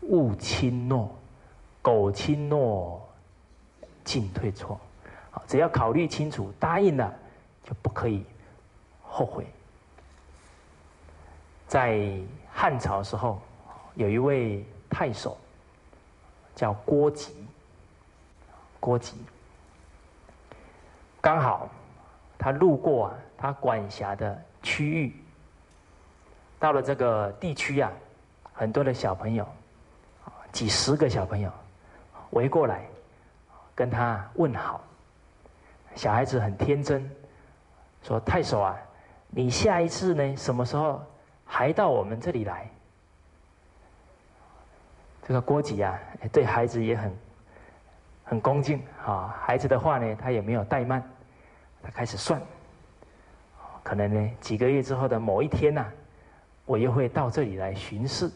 [0.02, 1.12] 勿轻诺。
[1.80, 3.00] 苟轻诺，
[4.04, 4.78] 进退错。
[5.30, 7.14] 好，只要考虑清楚，答应了
[7.64, 8.22] 就不可以
[9.02, 9.46] 后悔。
[11.66, 12.20] 在
[12.52, 13.40] 汉朝时候，
[13.94, 15.38] 有一位太守
[16.54, 17.32] 叫郭吉，
[18.80, 19.14] 郭吉
[21.28, 21.68] 刚好
[22.38, 25.14] 他路过啊，他管辖的区域，
[26.58, 27.92] 到了这个地区啊，
[28.54, 29.46] 很多的小朋友，
[30.52, 31.52] 几十个小朋友。
[32.30, 32.86] 围过来，
[33.74, 34.80] 跟他问好。
[35.94, 37.06] 小孩子很天真，
[38.02, 38.74] 说：“太守啊，
[39.28, 40.34] 你下一次呢？
[40.34, 40.98] 什么时候
[41.44, 42.66] 还到我们这里来？”
[45.28, 46.00] 这个郭吉啊，
[46.32, 47.14] 对孩子也很
[48.24, 49.36] 很恭敬啊。
[49.42, 51.02] 孩子的话呢，他也没有怠慢，
[51.82, 52.40] 他开始算。
[53.82, 55.86] 可能呢，几个月之后的某一天呐，
[56.64, 58.30] 我又会到这里来巡视。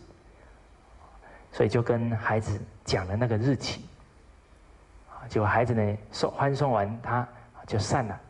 [1.54, 3.84] 所以就跟孩子讲了那个日期，
[5.28, 7.28] 结果孩子呢送欢送完他
[7.66, 8.20] 就散了。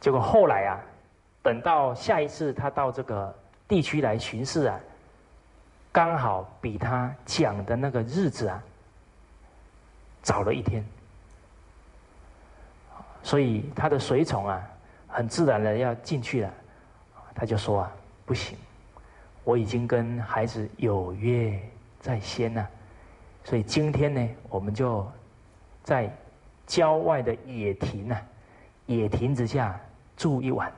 [0.00, 0.80] 结果后来啊，
[1.42, 3.34] 等到下一次他到这个
[3.68, 4.80] 地区来巡视啊，
[5.92, 8.62] 刚好比他讲的那个日子啊
[10.22, 10.82] 早了一天，
[13.24, 14.62] 所以他的随从啊
[15.08, 16.54] 很自然的要进去了，
[17.34, 17.92] 他就说啊
[18.26, 18.56] 不行。
[19.44, 21.58] 我已经跟孩子有约
[22.00, 22.68] 在先了，
[23.42, 25.06] 所以今天呢，我们就
[25.82, 26.14] 在
[26.66, 28.22] 郊外的野亭啊，
[28.86, 29.78] 野亭子下
[30.16, 30.72] 住一晚，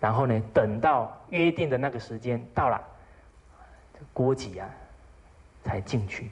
[0.00, 2.82] 然后呢，等到约定的那个时间到了，
[4.12, 4.68] 郭吉啊
[5.64, 6.30] 才进去。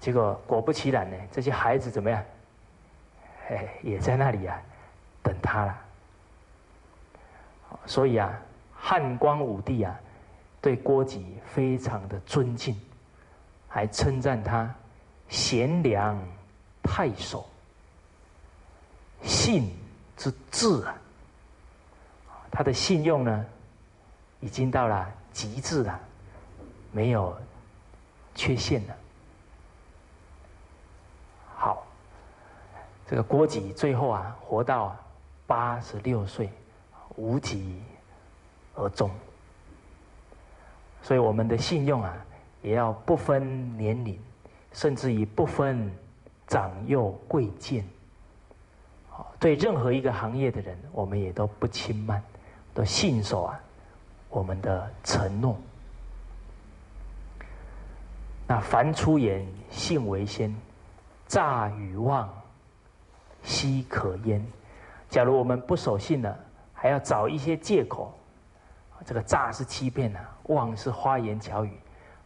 [0.00, 2.22] 结果果不其然呢，这些孩子怎么样？
[3.50, 4.60] 哎，也在那里啊，
[5.22, 5.78] 等他了。
[7.86, 8.32] 所以啊，
[8.74, 9.98] 汉光武帝啊，
[10.60, 12.78] 对郭吉非常的尊敬，
[13.68, 14.72] 还称赞他
[15.28, 16.18] 贤良
[16.82, 17.46] 太守，
[19.22, 19.74] 信
[20.16, 20.94] 之至啊。
[22.50, 23.46] 他的信用呢，
[24.40, 26.00] 已经到了极致了，
[26.92, 27.36] 没有
[28.34, 28.96] 缺陷了。
[31.54, 31.86] 好，
[33.08, 34.94] 这个郭吉最后啊，活到
[35.46, 36.50] 八十六岁，
[37.16, 37.82] 无疾
[38.74, 39.10] 而终。
[41.02, 42.14] 所以我们的信用啊，
[42.60, 44.18] 也要不分年龄，
[44.72, 45.90] 甚至于不分
[46.46, 47.82] 长幼贵贱。
[49.40, 52.22] 对任何一个行业的人，我们也都不轻慢，
[52.74, 53.58] 都信守啊
[54.28, 55.56] 我们的承诺。
[58.46, 60.54] 那凡出言，信为先，
[61.26, 62.28] 诈与妄，
[63.48, 64.44] 奚可焉？
[65.08, 66.38] 假如我们不守信了，
[66.74, 68.12] 还要找一些借口，
[69.04, 71.72] 这个诈是欺骗呐，妄是花言巧语，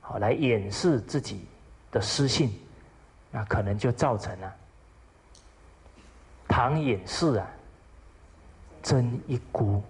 [0.01, 1.47] 好来掩饰自己
[1.91, 2.53] 的失信，
[3.31, 4.53] 那可能就造成了
[6.49, 7.47] 唐掩饰啊，
[8.83, 9.83] 真一孤，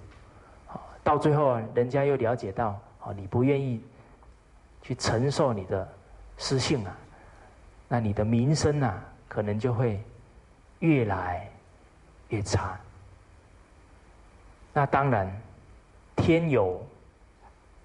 [1.02, 3.82] 到最后，人家又了解到，哦，你不愿意
[4.82, 5.88] 去承受你的。
[6.38, 6.96] 失信啊，
[7.86, 10.02] 那你的名声啊，可能就会
[10.82, 11.48] 越来
[12.28, 12.76] 越差。
[14.72, 15.30] 那当然，
[16.16, 16.84] 天有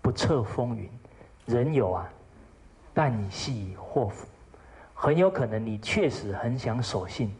[0.01, 0.89] 不测风云，
[1.45, 2.09] 人有啊
[2.95, 4.27] 旦夕祸福。
[4.95, 7.31] 很有可能你确实很想守信，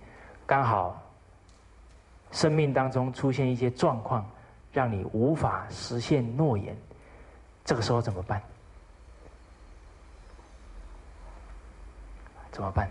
[0.46, 1.02] 刚好
[2.32, 4.30] 生命当中出现一些状况，
[4.72, 6.78] 让你无法实现诺言。
[7.66, 8.40] 这个时候怎么办？
[12.52, 12.88] 怎么办？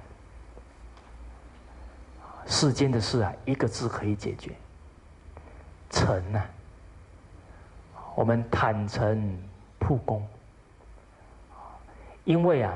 [2.46, 4.52] 世间的事啊，一个字可以解决。
[5.90, 6.48] 诚啊，
[8.14, 9.38] 我们坦诚
[9.78, 10.22] 曝光。
[12.24, 12.72] 因为啊，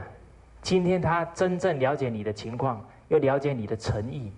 [0.62, 4.33] 今天他真正了解你的情况，又了解你的诚意，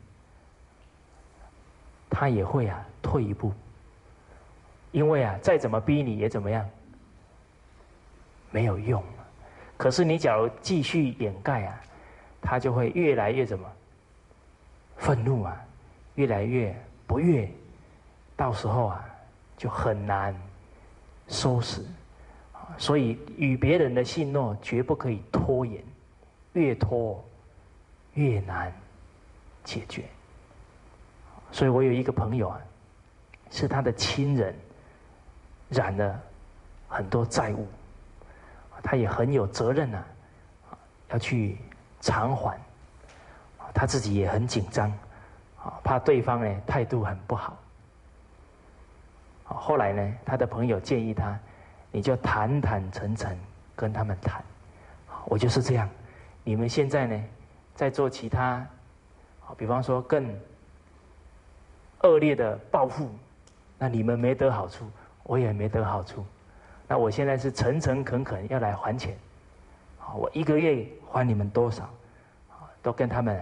[2.08, 3.52] 他也会啊退一步。
[4.90, 6.68] 因为啊，再怎么逼你也怎么样，
[8.50, 9.02] 没有用。
[9.76, 11.80] 可是你假如继续掩盖啊。
[12.44, 13.70] 他就会越来越怎么
[15.02, 15.60] 愤怒啊，
[16.14, 16.72] 越来越
[17.08, 17.50] 不悦，
[18.36, 19.04] 到时候啊
[19.56, 20.32] 就很难
[21.26, 21.84] 收拾
[22.78, 25.82] 所以与别人的信诺绝不可以拖延，
[26.52, 27.22] 越拖
[28.14, 28.72] 越难
[29.64, 30.04] 解决。
[31.50, 32.60] 所以我有一个朋友啊，
[33.50, 34.54] 是他的亲人
[35.68, 36.20] 染了
[36.88, 37.66] 很多债务，
[38.84, 40.00] 他也很有责任呐，
[41.08, 41.58] 要去。
[42.04, 42.60] 偿还，
[43.74, 44.90] 他自己也很紧张，
[45.62, 47.56] 啊，怕对方呢态度很不好。
[49.44, 51.38] 后来呢，他的朋友建议他，
[51.90, 53.36] 你就坦坦诚诚
[53.76, 54.42] 跟他们谈，
[55.26, 55.88] 我就是这样。
[56.44, 57.24] 你们现在呢，
[57.74, 58.66] 在做其他，
[59.56, 60.34] 比方说更
[62.02, 63.10] 恶劣的报复，
[63.78, 64.90] 那你们没得好处，
[65.22, 66.24] 我也没得好处。
[66.88, 69.16] 那我现在是诚诚恳恳要来还钱。
[70.14, 71.88] 我一个月还你们多少？
[72.82, 73.40] 都跟他们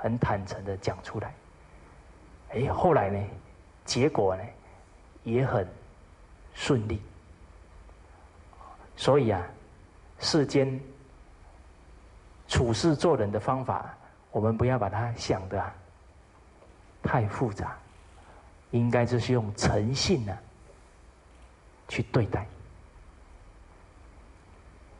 [0.00, 1.34] 很坦诚的讲出来。
[2.54, 3.22] 哎，后来呢，
[3.84, 4.42] 结果呢
[5.24, 5.68] 也很
[6.54, 7.00] 顺利。
[8.96, 9.46] 所以啊，
[10.18, 10.80] 世间
[12.48, 13.94] 处事做人的方法，
[14.30, 15.62] 我们不要把它想的
[17.02, 17.76] 太复杂，
[18.70, 20.36] 应该就是用诚信呢
[21.88, 22.46] 去对待。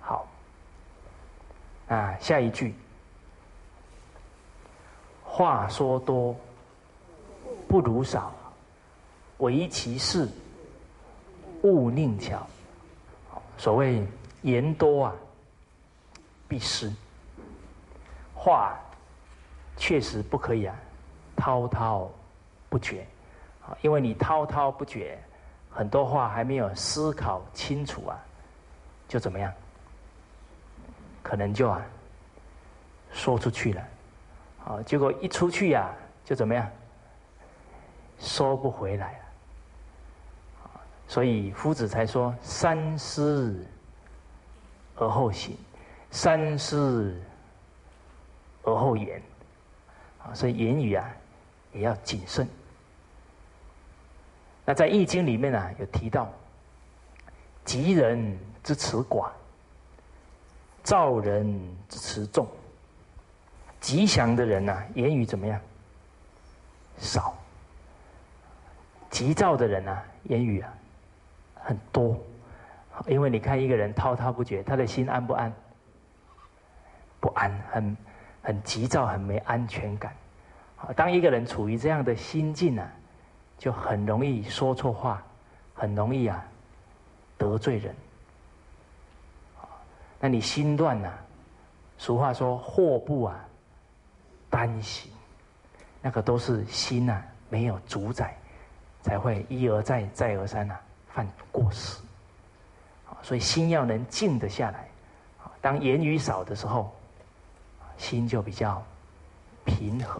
[0.00, 0.28] 好
[1.88, 2.74] 啊，下一句，
[5.40, 6.36] 话说多
[7.66, 8.30] 不如少，
[9.38, 10.28] 唯其事，
[11.62, 12.46] 勿佞巧。
[13.56, 14.06] 所谓
[14.42, 15.14] 言多啊，
[16.46, 16.92] 必失。
[18.34, 18.78] 话
[19.78, 20.76] 确实不可以啊，
[21.34, 22.10] 滔滔
[22.68, 23.06] 不绝。
[23.66, 25.18] 啊，因为你滔滔不绝，
[25.70, 28.18] 很多话还没有思考清楚啊，
[29.08, 29.50] 就怎么样？
[31.22, 31.80] 可能就啊
[33.10, 33.82] 说出去了，
[34.64, 35.90] 啊，结果一出去呀，
[36.24, 36.70] 就怎么样，
[38.18, 39.18] 收不回来了。
[41.08, 43.66] 所以夫子才说：三思
[44.96, 45.56] 而后行，
[46.10, 47.20] 三思
[48.62, 49.20] 而后言。
[50.24, 51.10] 啊，所以言语啊
[51.72, 52.46] 也要谨慎。
[54.64, 56.30] 那在《易经》里面呢，有提到：
[57.64, 59.30] 吉人之辞寡。
[60.82, 62.48] 造人之辞重，
[63.80, 65.60] 吉祥的人呐，言语怎么样？
[66.98, 67.34] 少。
[69.10, 70.72] 急躁的人呐，言语啊
[71.54, 72.16] 很多。
[73.06, 75.52] 因为你看一个人滔滔不绝，他的心安不安？
[77.18, 77.96] 不安，很
[78.42, 80.14] 很急躁，很没安全感。
[80.94, 82.86] 当一个人处于这样的心境啊，
[83.58, 85.22] 就很容易说错话，
[85.74, 86.44] 很容易啊
[87.38, 87.94] 得罪人。
[90.20, 91.10] 那你心乱呐？
[91.96, 93.38] 俗话说：“祸不啊
[94.50, 95.10] 担心。”
[96.02, 98.36] 那个都是心呐没有主宰，
[99.02, 100.76] 才会一而再再而三呐
[101.08, 102.00] 犯过失。
[103.22, 104.88] 所以心要能静得下来，
[105.60, 106.90] 当言语少的时候，
[107.98, 108.82] 心就比较
[109.66, 110.18] 平和，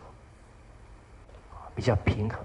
[1.75, 2.39] 比较平和。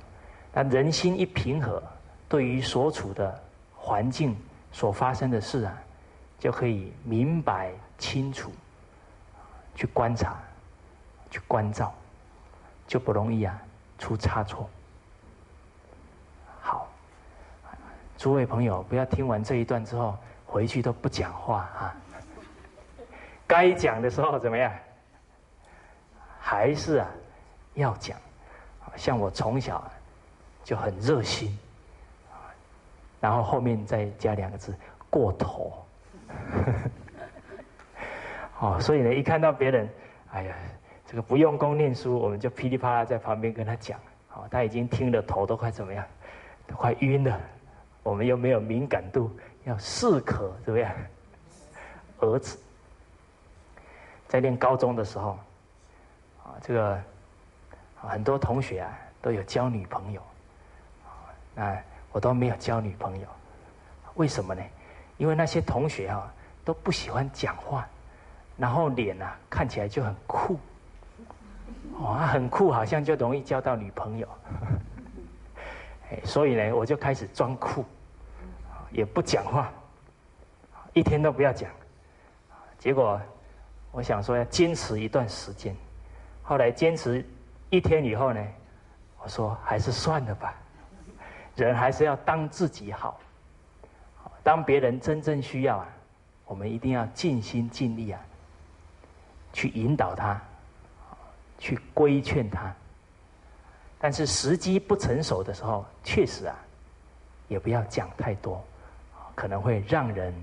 [0.53, 1.83] 那人心一平和，
[2.29, 3.37] 对于所处的
[3.75, 4.33] 环境
[4.71, 5.77] 所发生的事啊，
[6.39, 8.49] 就可以明白清楚，
[9.75, 10.41] 去观察，
[11.29, 11.93] 去关照，
[12.87, 13.61] 就不容易啊
[13.97, 14.69] 出差错。
[16.61, 16.87] 好，
[18.17, 20.17] 诸位朋友，不要听完这一段之后。
[20.47, 21.95] 回去都不讲话啊！
[23.45, 24.71] 该讲的时候怎么样？
[26.39, 27.07] 还是啊
[27.73, 28.17] 要讲。
[28.95, 29.83] 像我从小
[30.63, 31.59] 就很热心，
[33.19, 34.73] 然后后面再加两个字
[35.09, 35.85] “过头”。
[38.61, 39.89] 哦，所以呢，一看到别人，
[40.31, 40.55] 哎呀，
[41.07, 43.99] 这个不用功念书，我们就噼里啪啦在旁边跟他讲。
[44.33, 46.05] 哦，他已经听得头都快怎么样？
[46.67, 47.39] 都快晕了。
[48.03, 49.29] 我们又没有敏感度。
[49.65, 50.91] 要适可怎么样？
[52.19, 52.57] 儿子
[54.27, 55.39] 在念高中的时候，
[56.43, 57.01] 啊，这个
[57.95, 60.21] 很多同学啊都有交女朋友，
[61.03, 61.77] 啊，那
[62.11, 63.27] 我都没有交女朋友，
[64.15, 64.61] 为什么呢？
[65.17, 66.31] 因为那些同学啊
[66.63, 67.87] 都不喜欢讲话，
[68.57, 70.59] 然后脸啊看起来就很酷，
[71.99, 74.27] 哇，很酷，好像就容易交到女朋友，
[76.23, 77.85] 所以呢，我就开始装酷。
[78.91, 79.69] 也不讲话，
[80.93, 81.69] 一天都不要讲。
[82.77, 83.19] 结果，
[83.91, 85.75] 我想说要坚持一段时间。
[86.43, 87.25] 后来坚持
[87.69, 88.41] 一天以后呢，
[89.21, 90.53] 我说还是算了吧。
[91.55, 93.19] 人还是要当自己好。
[94.43, 95.87] 当别人真正需要啊，
[96.45, 98.21] 我们一定要尽心尽力啊，
[99.51, 100.39] 去引导他，
[101.57, 102.73] 去规劝他。
[103.99, 106.55] 但是时机不成熟的时候，确实啊，
[107.47, 108.63] 也不要讲太多。
[109.33, 110.33] 可能会让人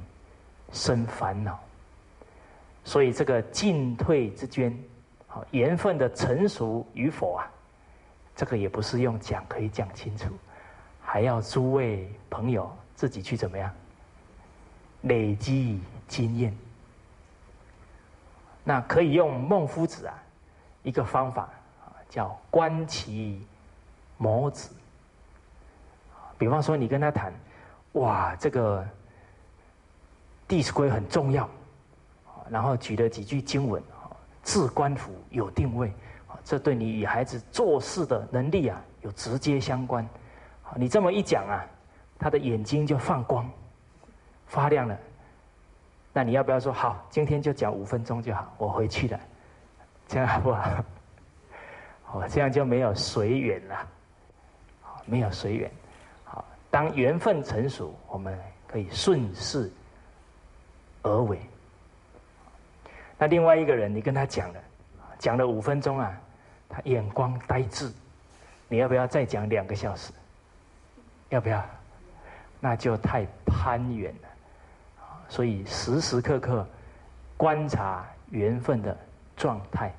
[0.71, 1.59] 生烦恼，
[2.85, 4.77] 所以这个进退之间，
[5.27, 7.51] 好缘分的成熟与否啊，
[8.37, 10.27] 这个也不是用讲可以讲清楚，
[11.01, 13.75] 还要诸位朋友自己去怎么样
[15.01, 16.55] 累积经验。
[18.63, 20.22] 那可以用孟夫子啊
[20.83, 21.43] 一个方法
[21.85, 23.47] 啊，叫观其
[24.21, 24.71] 眸子。
[26.39, 27.33] 比方说，你跟他谈。
[27.93, 28.83] 哇，这个
[30.49, 31.47] 《弟子规》很重要，
[32.49, 34.09] 然后举了几句经文啊，
[34.43, 35.93] 置官府有定位，
[36.43, 40.09] 这对你与孩子做事的能力啊有直接相关。
[40.75, 41.65] 你这么一讲啊，
[42.19, 43.47] 他的眼睛就放光，
[44.47, 44.99] 发亮了。
[46.15, 47.07] 那你要不要说好？
[47.11, 49.21] 今天就讲五分钟就好，我回去了，
[50.13, 50.85] 这样不好？
[52.13, 53.89] 哦，这样就没有随缘了，
[55.07, 55.71] 没有随缘。
[56.23, 58.39] 好当缘分成熟，我们
[58.69, 59.73] 可以顺势
[61.01, 61.41] 而为。
[63.17, 64.61] 那另外一个人，你跟他讲了，
[65.19, 66.13] 讲了五分钟啊，
[66.69, 67.91] 他眼光呆滞，
[68.69, 70.13] 你要不要再讲两个小时？
[71.31, 71.65] 要不要？
[72.61, 74.29] 那就太攀缘了。
[75.31, 76.69] 所以时时刻刻
[77.39, 78.95] 观察缘分的
[79.35, 79.91] 状态，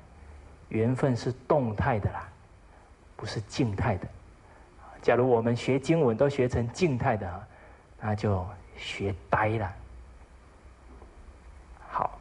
[0.74, 2.28] 缘分是动态的啦，
[3.16, 4.08] 不是静态的。
[5.00, 7.46] 假如我们学经文都学成静态的，
[8.00, 8.44] 那就
[8.76, 9.72] 学呆了。
[11.88, 12.18] 好，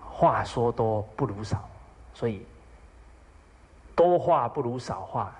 [0.00, 1.68] 话说多不如少，
[2.12, 2.44] 所以
[3.94, 5.32] 多话不如少话。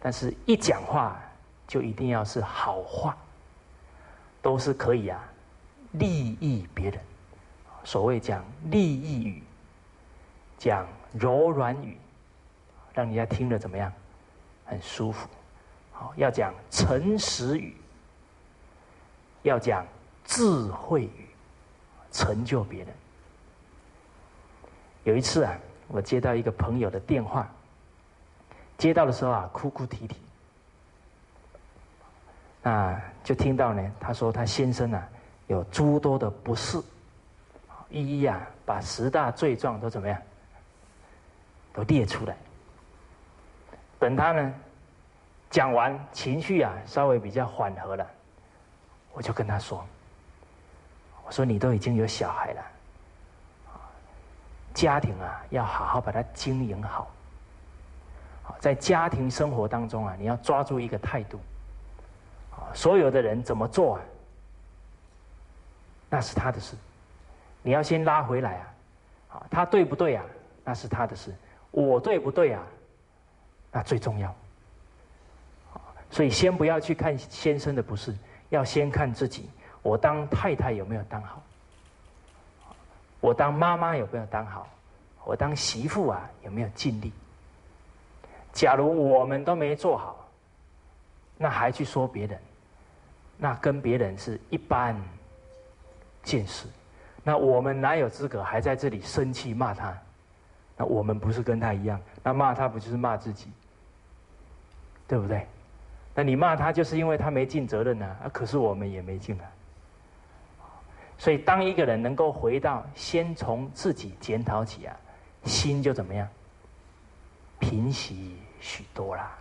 [0.00, 1.20] 但是一讲话
[1.68, 3.14] 就一定要是好话，
[4.40, 5.22] 都是可以啊，
[5.92, 6.08] 利
[6.40, 6.98] 益别人。
[7.84, 9.42] 所谓讲利益语，
[10.58, 11.96] 讲柔软语。
[12.92, 13.90] 让人家听着怎么样？
[14.64, 15.28] 很舒服。
[15.92, 17.76] 好，要讲诚实语，
[19.42, 19.86] 要讲
[20.24, 21.28] 智慧语，
[22.10, 22.88] 成就别人。
[25.04, 25.56] 有一次啊，
[25.86, 27.48] 我接到一个朋友的电话，
[28.76, 30.16] 接到的时候啊，哭哭啼啼。
[32.64, 35.08] 啊，就听到呢，他说他先生啊
[35.46, 36.82] 有诸多的不适，
[37.90, 40.20] 一一啊把十大罪状都怎么样，
[41.72, 42.36] 都列出来。
[43.98, 44.54] 等他呢
[45.50, 48.06] 讲完，情绪啊稍微比较缓和了，
[49.12, 49.84] 我就跟他说
[51.26, 52.62] ：“我说你都已经有小孩了，
[54.72, 57.10] 家庭啊要好好把它经营好。
[58.58, 61.40] 在家庭生活当中啊，你要抓住一个态度。
[62.72, 64.02] 所有的人怎么做啊，
[66.08, 66.76] 那是他的事，
[67.62, 68.66] 你要先拉回来啊。
[69.32, 70.24] 啊，他对不对啊？
[70.64, 71.34] 那是他的事，
[71.70, 72.62] 我对不对啊？
[73.72, 74.34] 那最重要。
[76.10, 78.14] 所以先不要去看先生的不是，
[78.48, 79.48] 要先看自己。
[79.82, 81.40] 我当太太有没有当好？
[83.20, 84.68] 我当妈妈有没有当好？
[85.24, 87.12] 我当媳妇啊有没有尽力？
[88.52, 90.28] 假如我们都没做好，
[91.36, 92.40] 那还去说别人，
[93.36, 95.00] 那跟别人是一般
[96.24, 96.66] 见识。
[97.22, 99.96] 那我们哪有资格还在这里生气骂他？
[100.76, 102.00] 那我们不是跟他一样？
[102.22, 103.50] 那骂他不就是骂自己？
[105.06, 105.46] 对不对？
[106.14, 108.06] 那你骂他就是因为他没尽责任呢？
[108.24, 109.44] 啊，可是我们也没尽啊。
[111.18, 114.96] 所以，当一个人能够回到先从自己检讨起啊，
[115.44, 116.26] 心就怎么样？
[117.58, 119.36] 平息许多啦。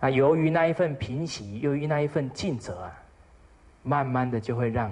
[0.00, 2.92] 那由于那一份平息，由于那一份尽责啊，
[3.82, 4.90] 慢慢的就会让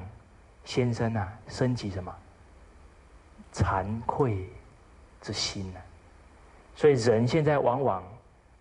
[0.65, 2.15] 先生啊升起什么？
[3.53, 4.49] 惭愧
[5.21, 5.81] 之心呢？
[6.75, 8.03] 所以人现在往往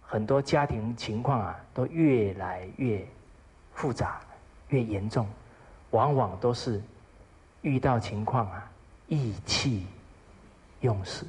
[0.01, 3.03] 很多家庭情况啊，都越来越
[3.73, 4.21] 复杂、
[4.69, 5.27] 越严重，
[5.91, 6.81] 往往都是
[7.61, 8.71] 遇到情况啊，
[9.07, 9.87] 意气
[10.81, 11.25] 用事。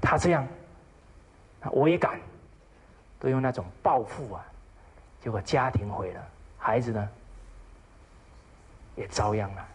[0.00, 0.46] 他这样。
[1.72, 2.20] 我也敢，
[3.18, 4.46] 都用那种报复啊，
[5.20, 6.24] 结果家庭毁了，
[6.56, 7.10] 孩子呢
[8.94, 9.68] 也遭殃了。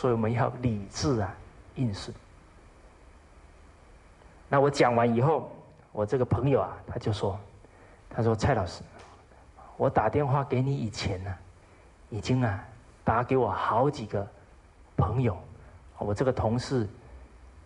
[0.00, 1.30] 所以我们要理智啊，
[1.74, 2.10] 应试。
[4.48, 5.52] 那我讲完以后，
[5.92, 7.38] 我这个朋友啊，他就说
[8.08, 8.82] ：“他说蔡老师，
[9.76, 11.36] 我打电话给你以前呢，
[12.08, 12.64] 已经啊
[13.04, 14.26] 打给我好几个
[14.96, 15.36] 朋友，
[15.98, 16.88] 我这个同事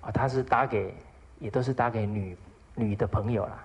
[0.01, 0.93] 啊，他是打给，
[1.39, 2.37] 也都是打给女。”
[2.75, 3.57] 女的朋友了，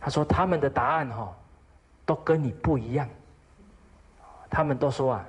[0.00, 1.36] 他说他们的答案哈，
[2.04, 3.08] 都跟你不一样。
[4.48, 5.26] 他们都说啊，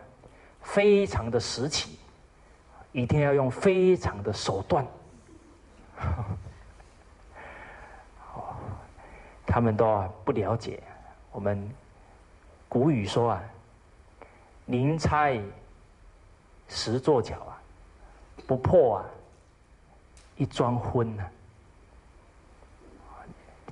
[0.67, 1.97] 非常的时期，
[2.91, 4.85] 一定要用非常的手段。
[9.47, 10.83] 他们都不了解
[11.31, 11.71] 我们
[12.67, 13.41] 古语说啊，
[14.65, 15.41] 宁拆
[16.67, 17.57] 十座桥啊，
[18.45, 19.05] 不破啊
[20.35, 21.25] 一桩婚呢。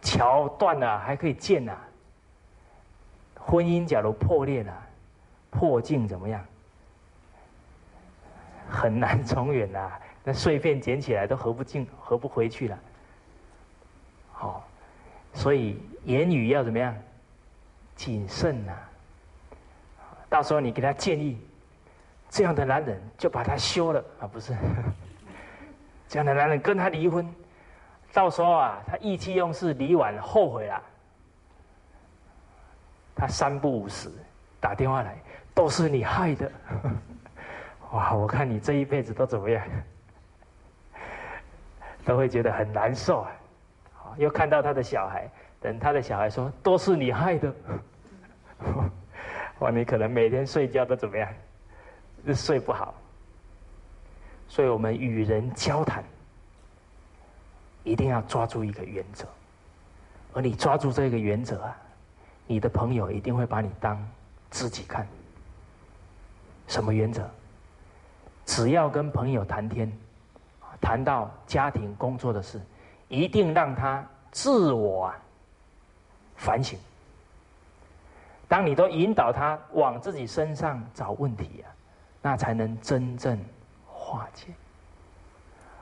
[0.02, 1.78] 桥断了还可以建呐，
[3.36, 4.74] 婚姻假如破裂了，
[5.52, 6.44] 破镜怎么样？
[8.70, 9.92] 很难重圆呐，
[10.24, 12.80] 那碎片捡起来都合不进，合不回去了。
[14.32, 14.68] 好，
[15.34, 16.96] 所以言语要怎么样？
[17.96, 18.74] 谨慎呐。
[20.28, 21.40] 到时候你给他建议，
[22.30, 24.54] 这样的男人就把他休了啊，不是？
[26.10, 27.26] 这样的男人跟他离婚。
[28.12, 30.82] 到时候啊，他意气用事，离完后悔了，
[33.16, 34.10] 他三不五时
[34.60, 35.18] 打电话来，
[35.54, 36.52] 都是你害的。
[37.96, 39.66] 哇，我看你这一辈子都怎么样，
[42.04, 43.32] 都会觉得很难受啊。
[44.18, 45.30] 又看到他的小孩，
[45.62, 47.56] 等他的小孩说都是你害的，
[49.60, 51.34] 哇，你可能每天睡觉都怎么样，
[52.34, 52.94] 睡不好。
[54.50, 56.04] 所以我们与人交谈。
[57.86, 59.28] 一定要抓住一个原则，
[60.34, 61.78] 而你抓住这个原则啊，
[62.48, 63.96] 你的朋友一定会把你当
[64.50, 65.08] 自己看。
[66.68, 67.30] 什么原则？
[68.46, 69.92] 只要跟朋友谈天，
[70.80, 72.62] 谈到家庭工作的事，
[73.08, 75.18] 一定让他自我啊
[76.36, 76.78] 反省。
[78.48, 81.68] 当你都引导他往自己身上找问题啊，
[82.22, 83.40] 那才能真正
[83.88, 84.48] 化解。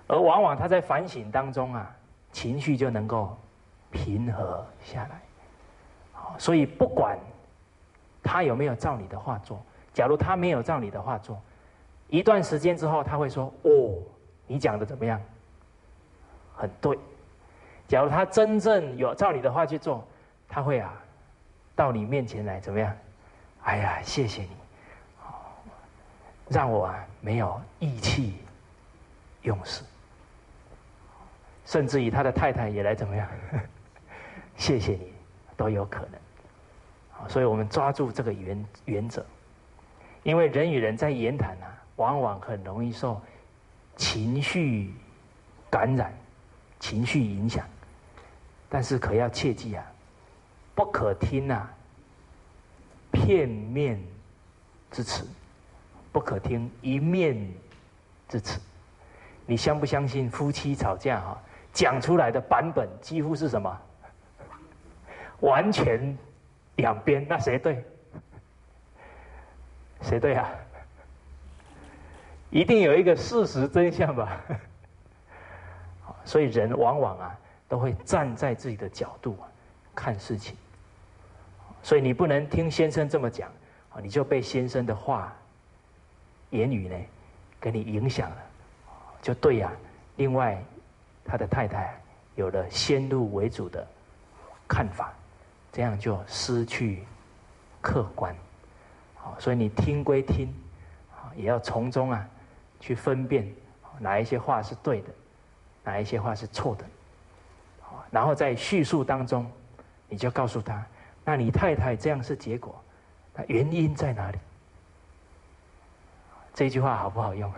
[0.07, 1.93] 而往往他在反省当中啊，
[2.31, 3.37] 情绪就能够
[3.91, 5.21] 平和下来。
[6.37, 7.17] 所以不管
[8.23, 9.61] 他有没有照你的话做，
[9.93, 11.39] 假如他没有照你的话做，
[12.13, 13.97] 一段时间之后他会说：“哦，
[14.45, 15.19] 你讲的怎么样？
[16.55, 16.95] 很对。”
[17.89, 20.07] 假如他真正有照你的话去做，
[20.47, 20.93] 他会啊，
[21.75, 22.95] 到你面前来怎么样？
[23.63, 24.49] 哎呀，谢谢你，
[26.49, 28.35] 让我啊没有意气
[29.41, 29.83] 用事。
[31.65, 33.27] 甚至于他的太太也来怎么样？
[34.55, 35.11] 谢谢你，
[35.57, 37.27] 都有可能。
[37.27, 39.25] 所以我们抓住这个原原则，
[40.21, 43.21] 因为人与人在言谈啊，往往很容易受
[43.95, 44.93] 情绪
[45.69, 46.13] 感染、
[46.79, 47.65] 情绪影响。
[48.69, 49.85] 但是可要切记啊，
[50.73, 51.71] 不可听啊
[53.11, 54.01] 片面
[54.91, 55.27] 之词，
[56.11, 57.51] 不可听一面
[58.27, 58.59] 之词。
[59.45, 61.41] 你相不相信夫妻吵架哈？
[61.71, 63.81] 讲出来的版本几乎是什么？
[65.41, 66.17] 完全
[66.77, 67.83] 两边，那谁对？
[70.01, 70.49] 谁对啊？
[72.53, 74.39] 一定有一个事实真相吧？
[76.23, 77.35] 所以人往往啊
[77.67, 79.35] 都会站在自己的角度
[79.95, 80.55] 看事情。
[81.81, 83.49] 所以你不能听先生这么讲
[83.89, 85.33] 啊，你就被先生的话、
[86.51, 86.95] 言语呢
[87.59, 88.37] 给你影响了，
[89.19, 89.71] 就对呀。
[90.17, 90.63] 另外，
[91.25, 91.99] 他的太太
[92.35, 93.85] 有了先入为主的
[94.67, 95.11] 看法，
[95.71, 97.03] 这样就失去
[97.81, 98.35] 客观。
[99.15, 100.53] 好，所以你听归听，
[101.15, 102.29] 啊，也要从中啊
[102.83, 103.49] 去分辨
[103.97, 105.07] 哪一些话是对的，
[105.85, 106.83] 哪一些话是错的。
[108.11, 109.49] 然后在叙述当中，
[110.09, 110.85] 你就告诉他：，
[111.23, 112.75] 那你太太这样是结果，
[113.33, 114.37] 那原因在哪里？
[116.53, 117.49] 这句话好不好用？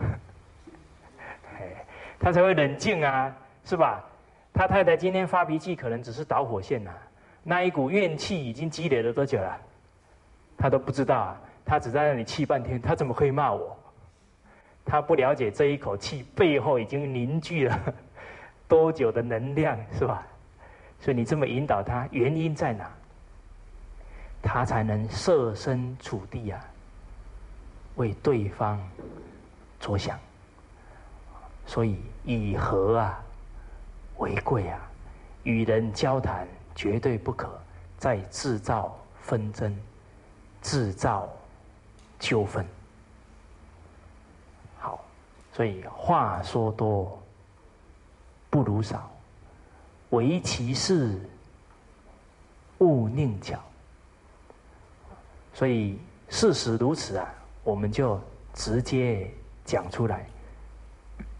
[2.20, 4.04] 他才会冷静啊，是吧？
[4.54, 6.92] 他太太今天发脾气，可能只是导火线呐。
[7.42, 9.58] 那一股怨气已经积累了多久了？
[10.56, 11.40] 他都不知道啊。
[11.64, 13.75] 他只在那里气半天，他怎么可以骂我？
[14.86, 17.94] 他不了解这一口气背后已经凝聚了
[18.68, 20.24] 多久的能量，是吧？
[21.00, 22.88] 所以你这么引导他，原因在哪？
[24.40, 26.64] 他才能设身处地啊，
[27.96, 28.80] 为对方
[29.80, 30.16] 着想。
[31.66, 33.20] 所以以和啊
[34.18, 34.80] 为贵啊，
[35.42, 37.60] 与人交谈绝对不可
[37.98, 39.76] 再制造纷争，
[40.62, 41.28] 制造
[42.20, 42.64] 纠纷。
[45.56, 47.18] 所以话说多
[48.50, 49.10] 不如少，
[50.10, 51.18] 唯其事，
[52.76, 53.58] 勿佞巧。
[55.54, 55.98] 所以
[56.28, 57.26] 事实如此啊，
[57.64, 58.20] 我们就
[58.52, 59.30] 直接
[59.64, 60.26] 讲出来。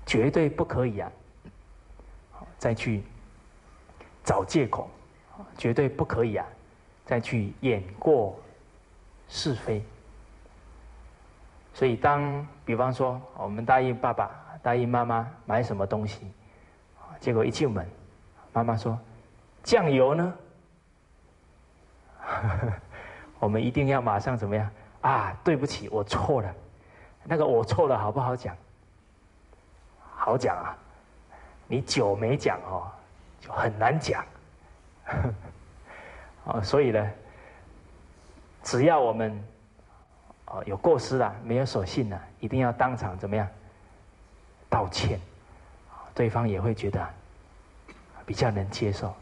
[0.06, 1.12] 绝对不可以啊！
[2.58, 3.02] 再去
[4.24, 4.88] 找借口，
[5.58, 6.46] 绝对不可以啊！
[7.04, 8.34] 再去掩过
[9.28, 9.84] 是非。
[11.74, 14.30] 所以，当比方说，我们答应爸爸、
[14.62, 16.30] 答应妈妈买什么东西，
[17.20, 17.88] 结果一进门，
[18.52, 18.98] 妈妈说
[19.62, 20.34] ：“酱油呢？”
[23.38, 24.68] 我们一定要马上怎么样
[25.00, 25.32] 啊？
[25.44, 26.52] 对不起，我错了。
[27.22, 28.56] 那个我错了，好不好讲？
[30.00, 30.76] 好讲啊，
[31.68, 32.90] 你酒没讲哦，
[33.40, 34.24] 就很难讲。
[36.44, 37.10] 哦，所以呢，
[38.64, 39.40] 只要我们
[40.47, 43.47] 哦有过失了，没有守信了，一定要当场怎么样
[44.68, 45.20] 道歉，
[46.14, 47.07] 对方也会觉得
[48.24, 49.14] 比较能接受。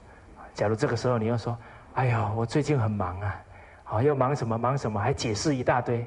[0.55, 1.57] 假如这个时候你又说
[1.95, 3.43] ：“哎呦，我最近很忙啊，
[3.83, 6.07] 好又忙什么忙什么，还解释一大堆，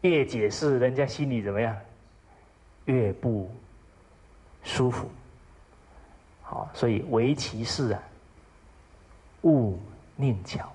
[0.00, 1.76] 越解释人家心里怎么样，
[2.86, 3.50] 越不。”
[4.66, 5.10] 舒服，
[6.40, 8.02] 好，所以唯其事啊，
[9.42, 9.78] 勿
[10.18, 10.72] 佞巧，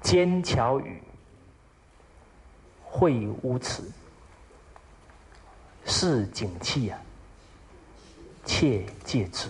[0.00, 1.02] 奸巧语，
[2.94, 3.90] 会污词，
[5.86, 7.00] 是景气啊，
[8.44, 9.48] 切戒之。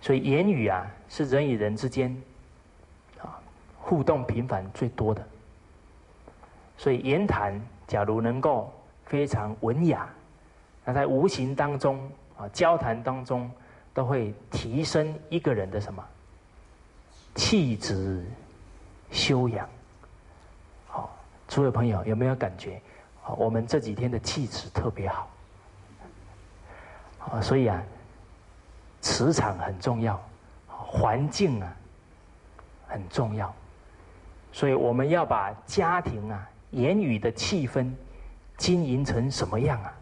[0.00, 2.10] 所以言语啊，是人与人之间
[3.20, 3.38] 啊
[3.78, 5.22] 互动频繁最多的。
[6.78, 8.72] 所以言谈，假如能够
[9.04, 10.08] 非常文雅。
[10.86, 13.50] 那在无形当中啊，交谈当中
[13.92, 16.02] 都会提升一个人的什么
[17.34, 18.24] 气质
[19.10, 19.68] 修养。
[21.48, 22.80] 诸位朋友有没有感觉？
[23.36, 25.28] 我们这几天的气质特别好。
[27.30, 27.82] 啊，所以啊，
[29.00, 30.22] 磁场很重要，
[30.66, 31.76] 环境啊
[32.86, 33.52] 很重要，
[34.52, 37.90] 所以我们要把家庭啊言语的气氛
[38.56, 39.92] 经营成什么样啊？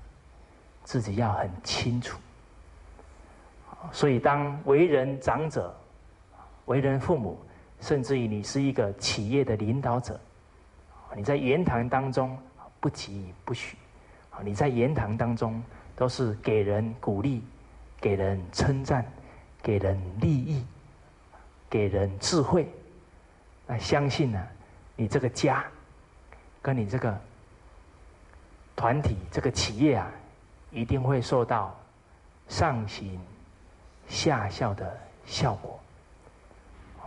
[0.85, 2.17] 自己要很清楚，
[3.91, 5.75] 所以当为人长者、
[6.67, 7.37] 为人父母，
[7.81, 10.21] 甚至于你是一个企业的领导者，
[11.15, 12.37] 你在言谈当中
[12.81, 13.77] 不急不徐，
[14.43, 15.63] 你在言谈当中
[15.95, 17.45] 都是给人鼓励、
[18.01, 19.05] 给人称赞、
[19.63, 20.65] 给人利益、
[21.71, 22.69] 给人智慧，
[23.67, 24.47] 那相信呢，
[24.97, 25.65] 你这个家
[26.61, 27.19] 跟你这个
[28.75, 30.11] 团体、这个企业啊。
[30.73, 31.75] 一定会受到
[32.49, 33.19] 上行
[34.09, 35.81] 下效的效果，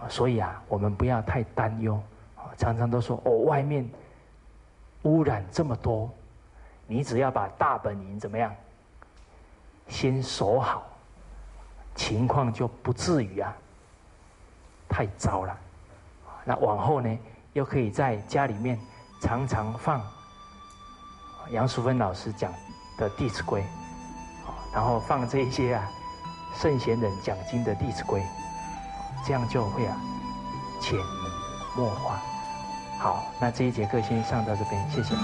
[0.07, 2.01] 所以啊，我们不要太担忧。
[2.59, 3.89] 常常都说哦，外面
[5.01, 6.07] 污染这么多，
[6.85, 8.53] 你只要把大本营怎么样
[9.87, 10.85] 先守好，
[11.95, 13.51] 情况就不至于啊
[14.87, 15.57] 太糟了。
[16.45, 17.19] 那往后呢，
[17.53, 18.79] 又可以在家里面
[19.21, 19.99] 常常放
[21.49, 22.53] 杨淑芬老师讲。
[22.99, 23.61] 的《弟子规》，
[24.73, 25.89] 然后放这些啊
[26.53, 28.19] 圣贤人讲经的《弟子规》，
[29.25, 29.97] 这样就会啊
[30.81, 31.03] 潜移
[31.77, 32.19] 默化。
[32.99, 35.15] 好，那这一节课先上到这边，谢谢。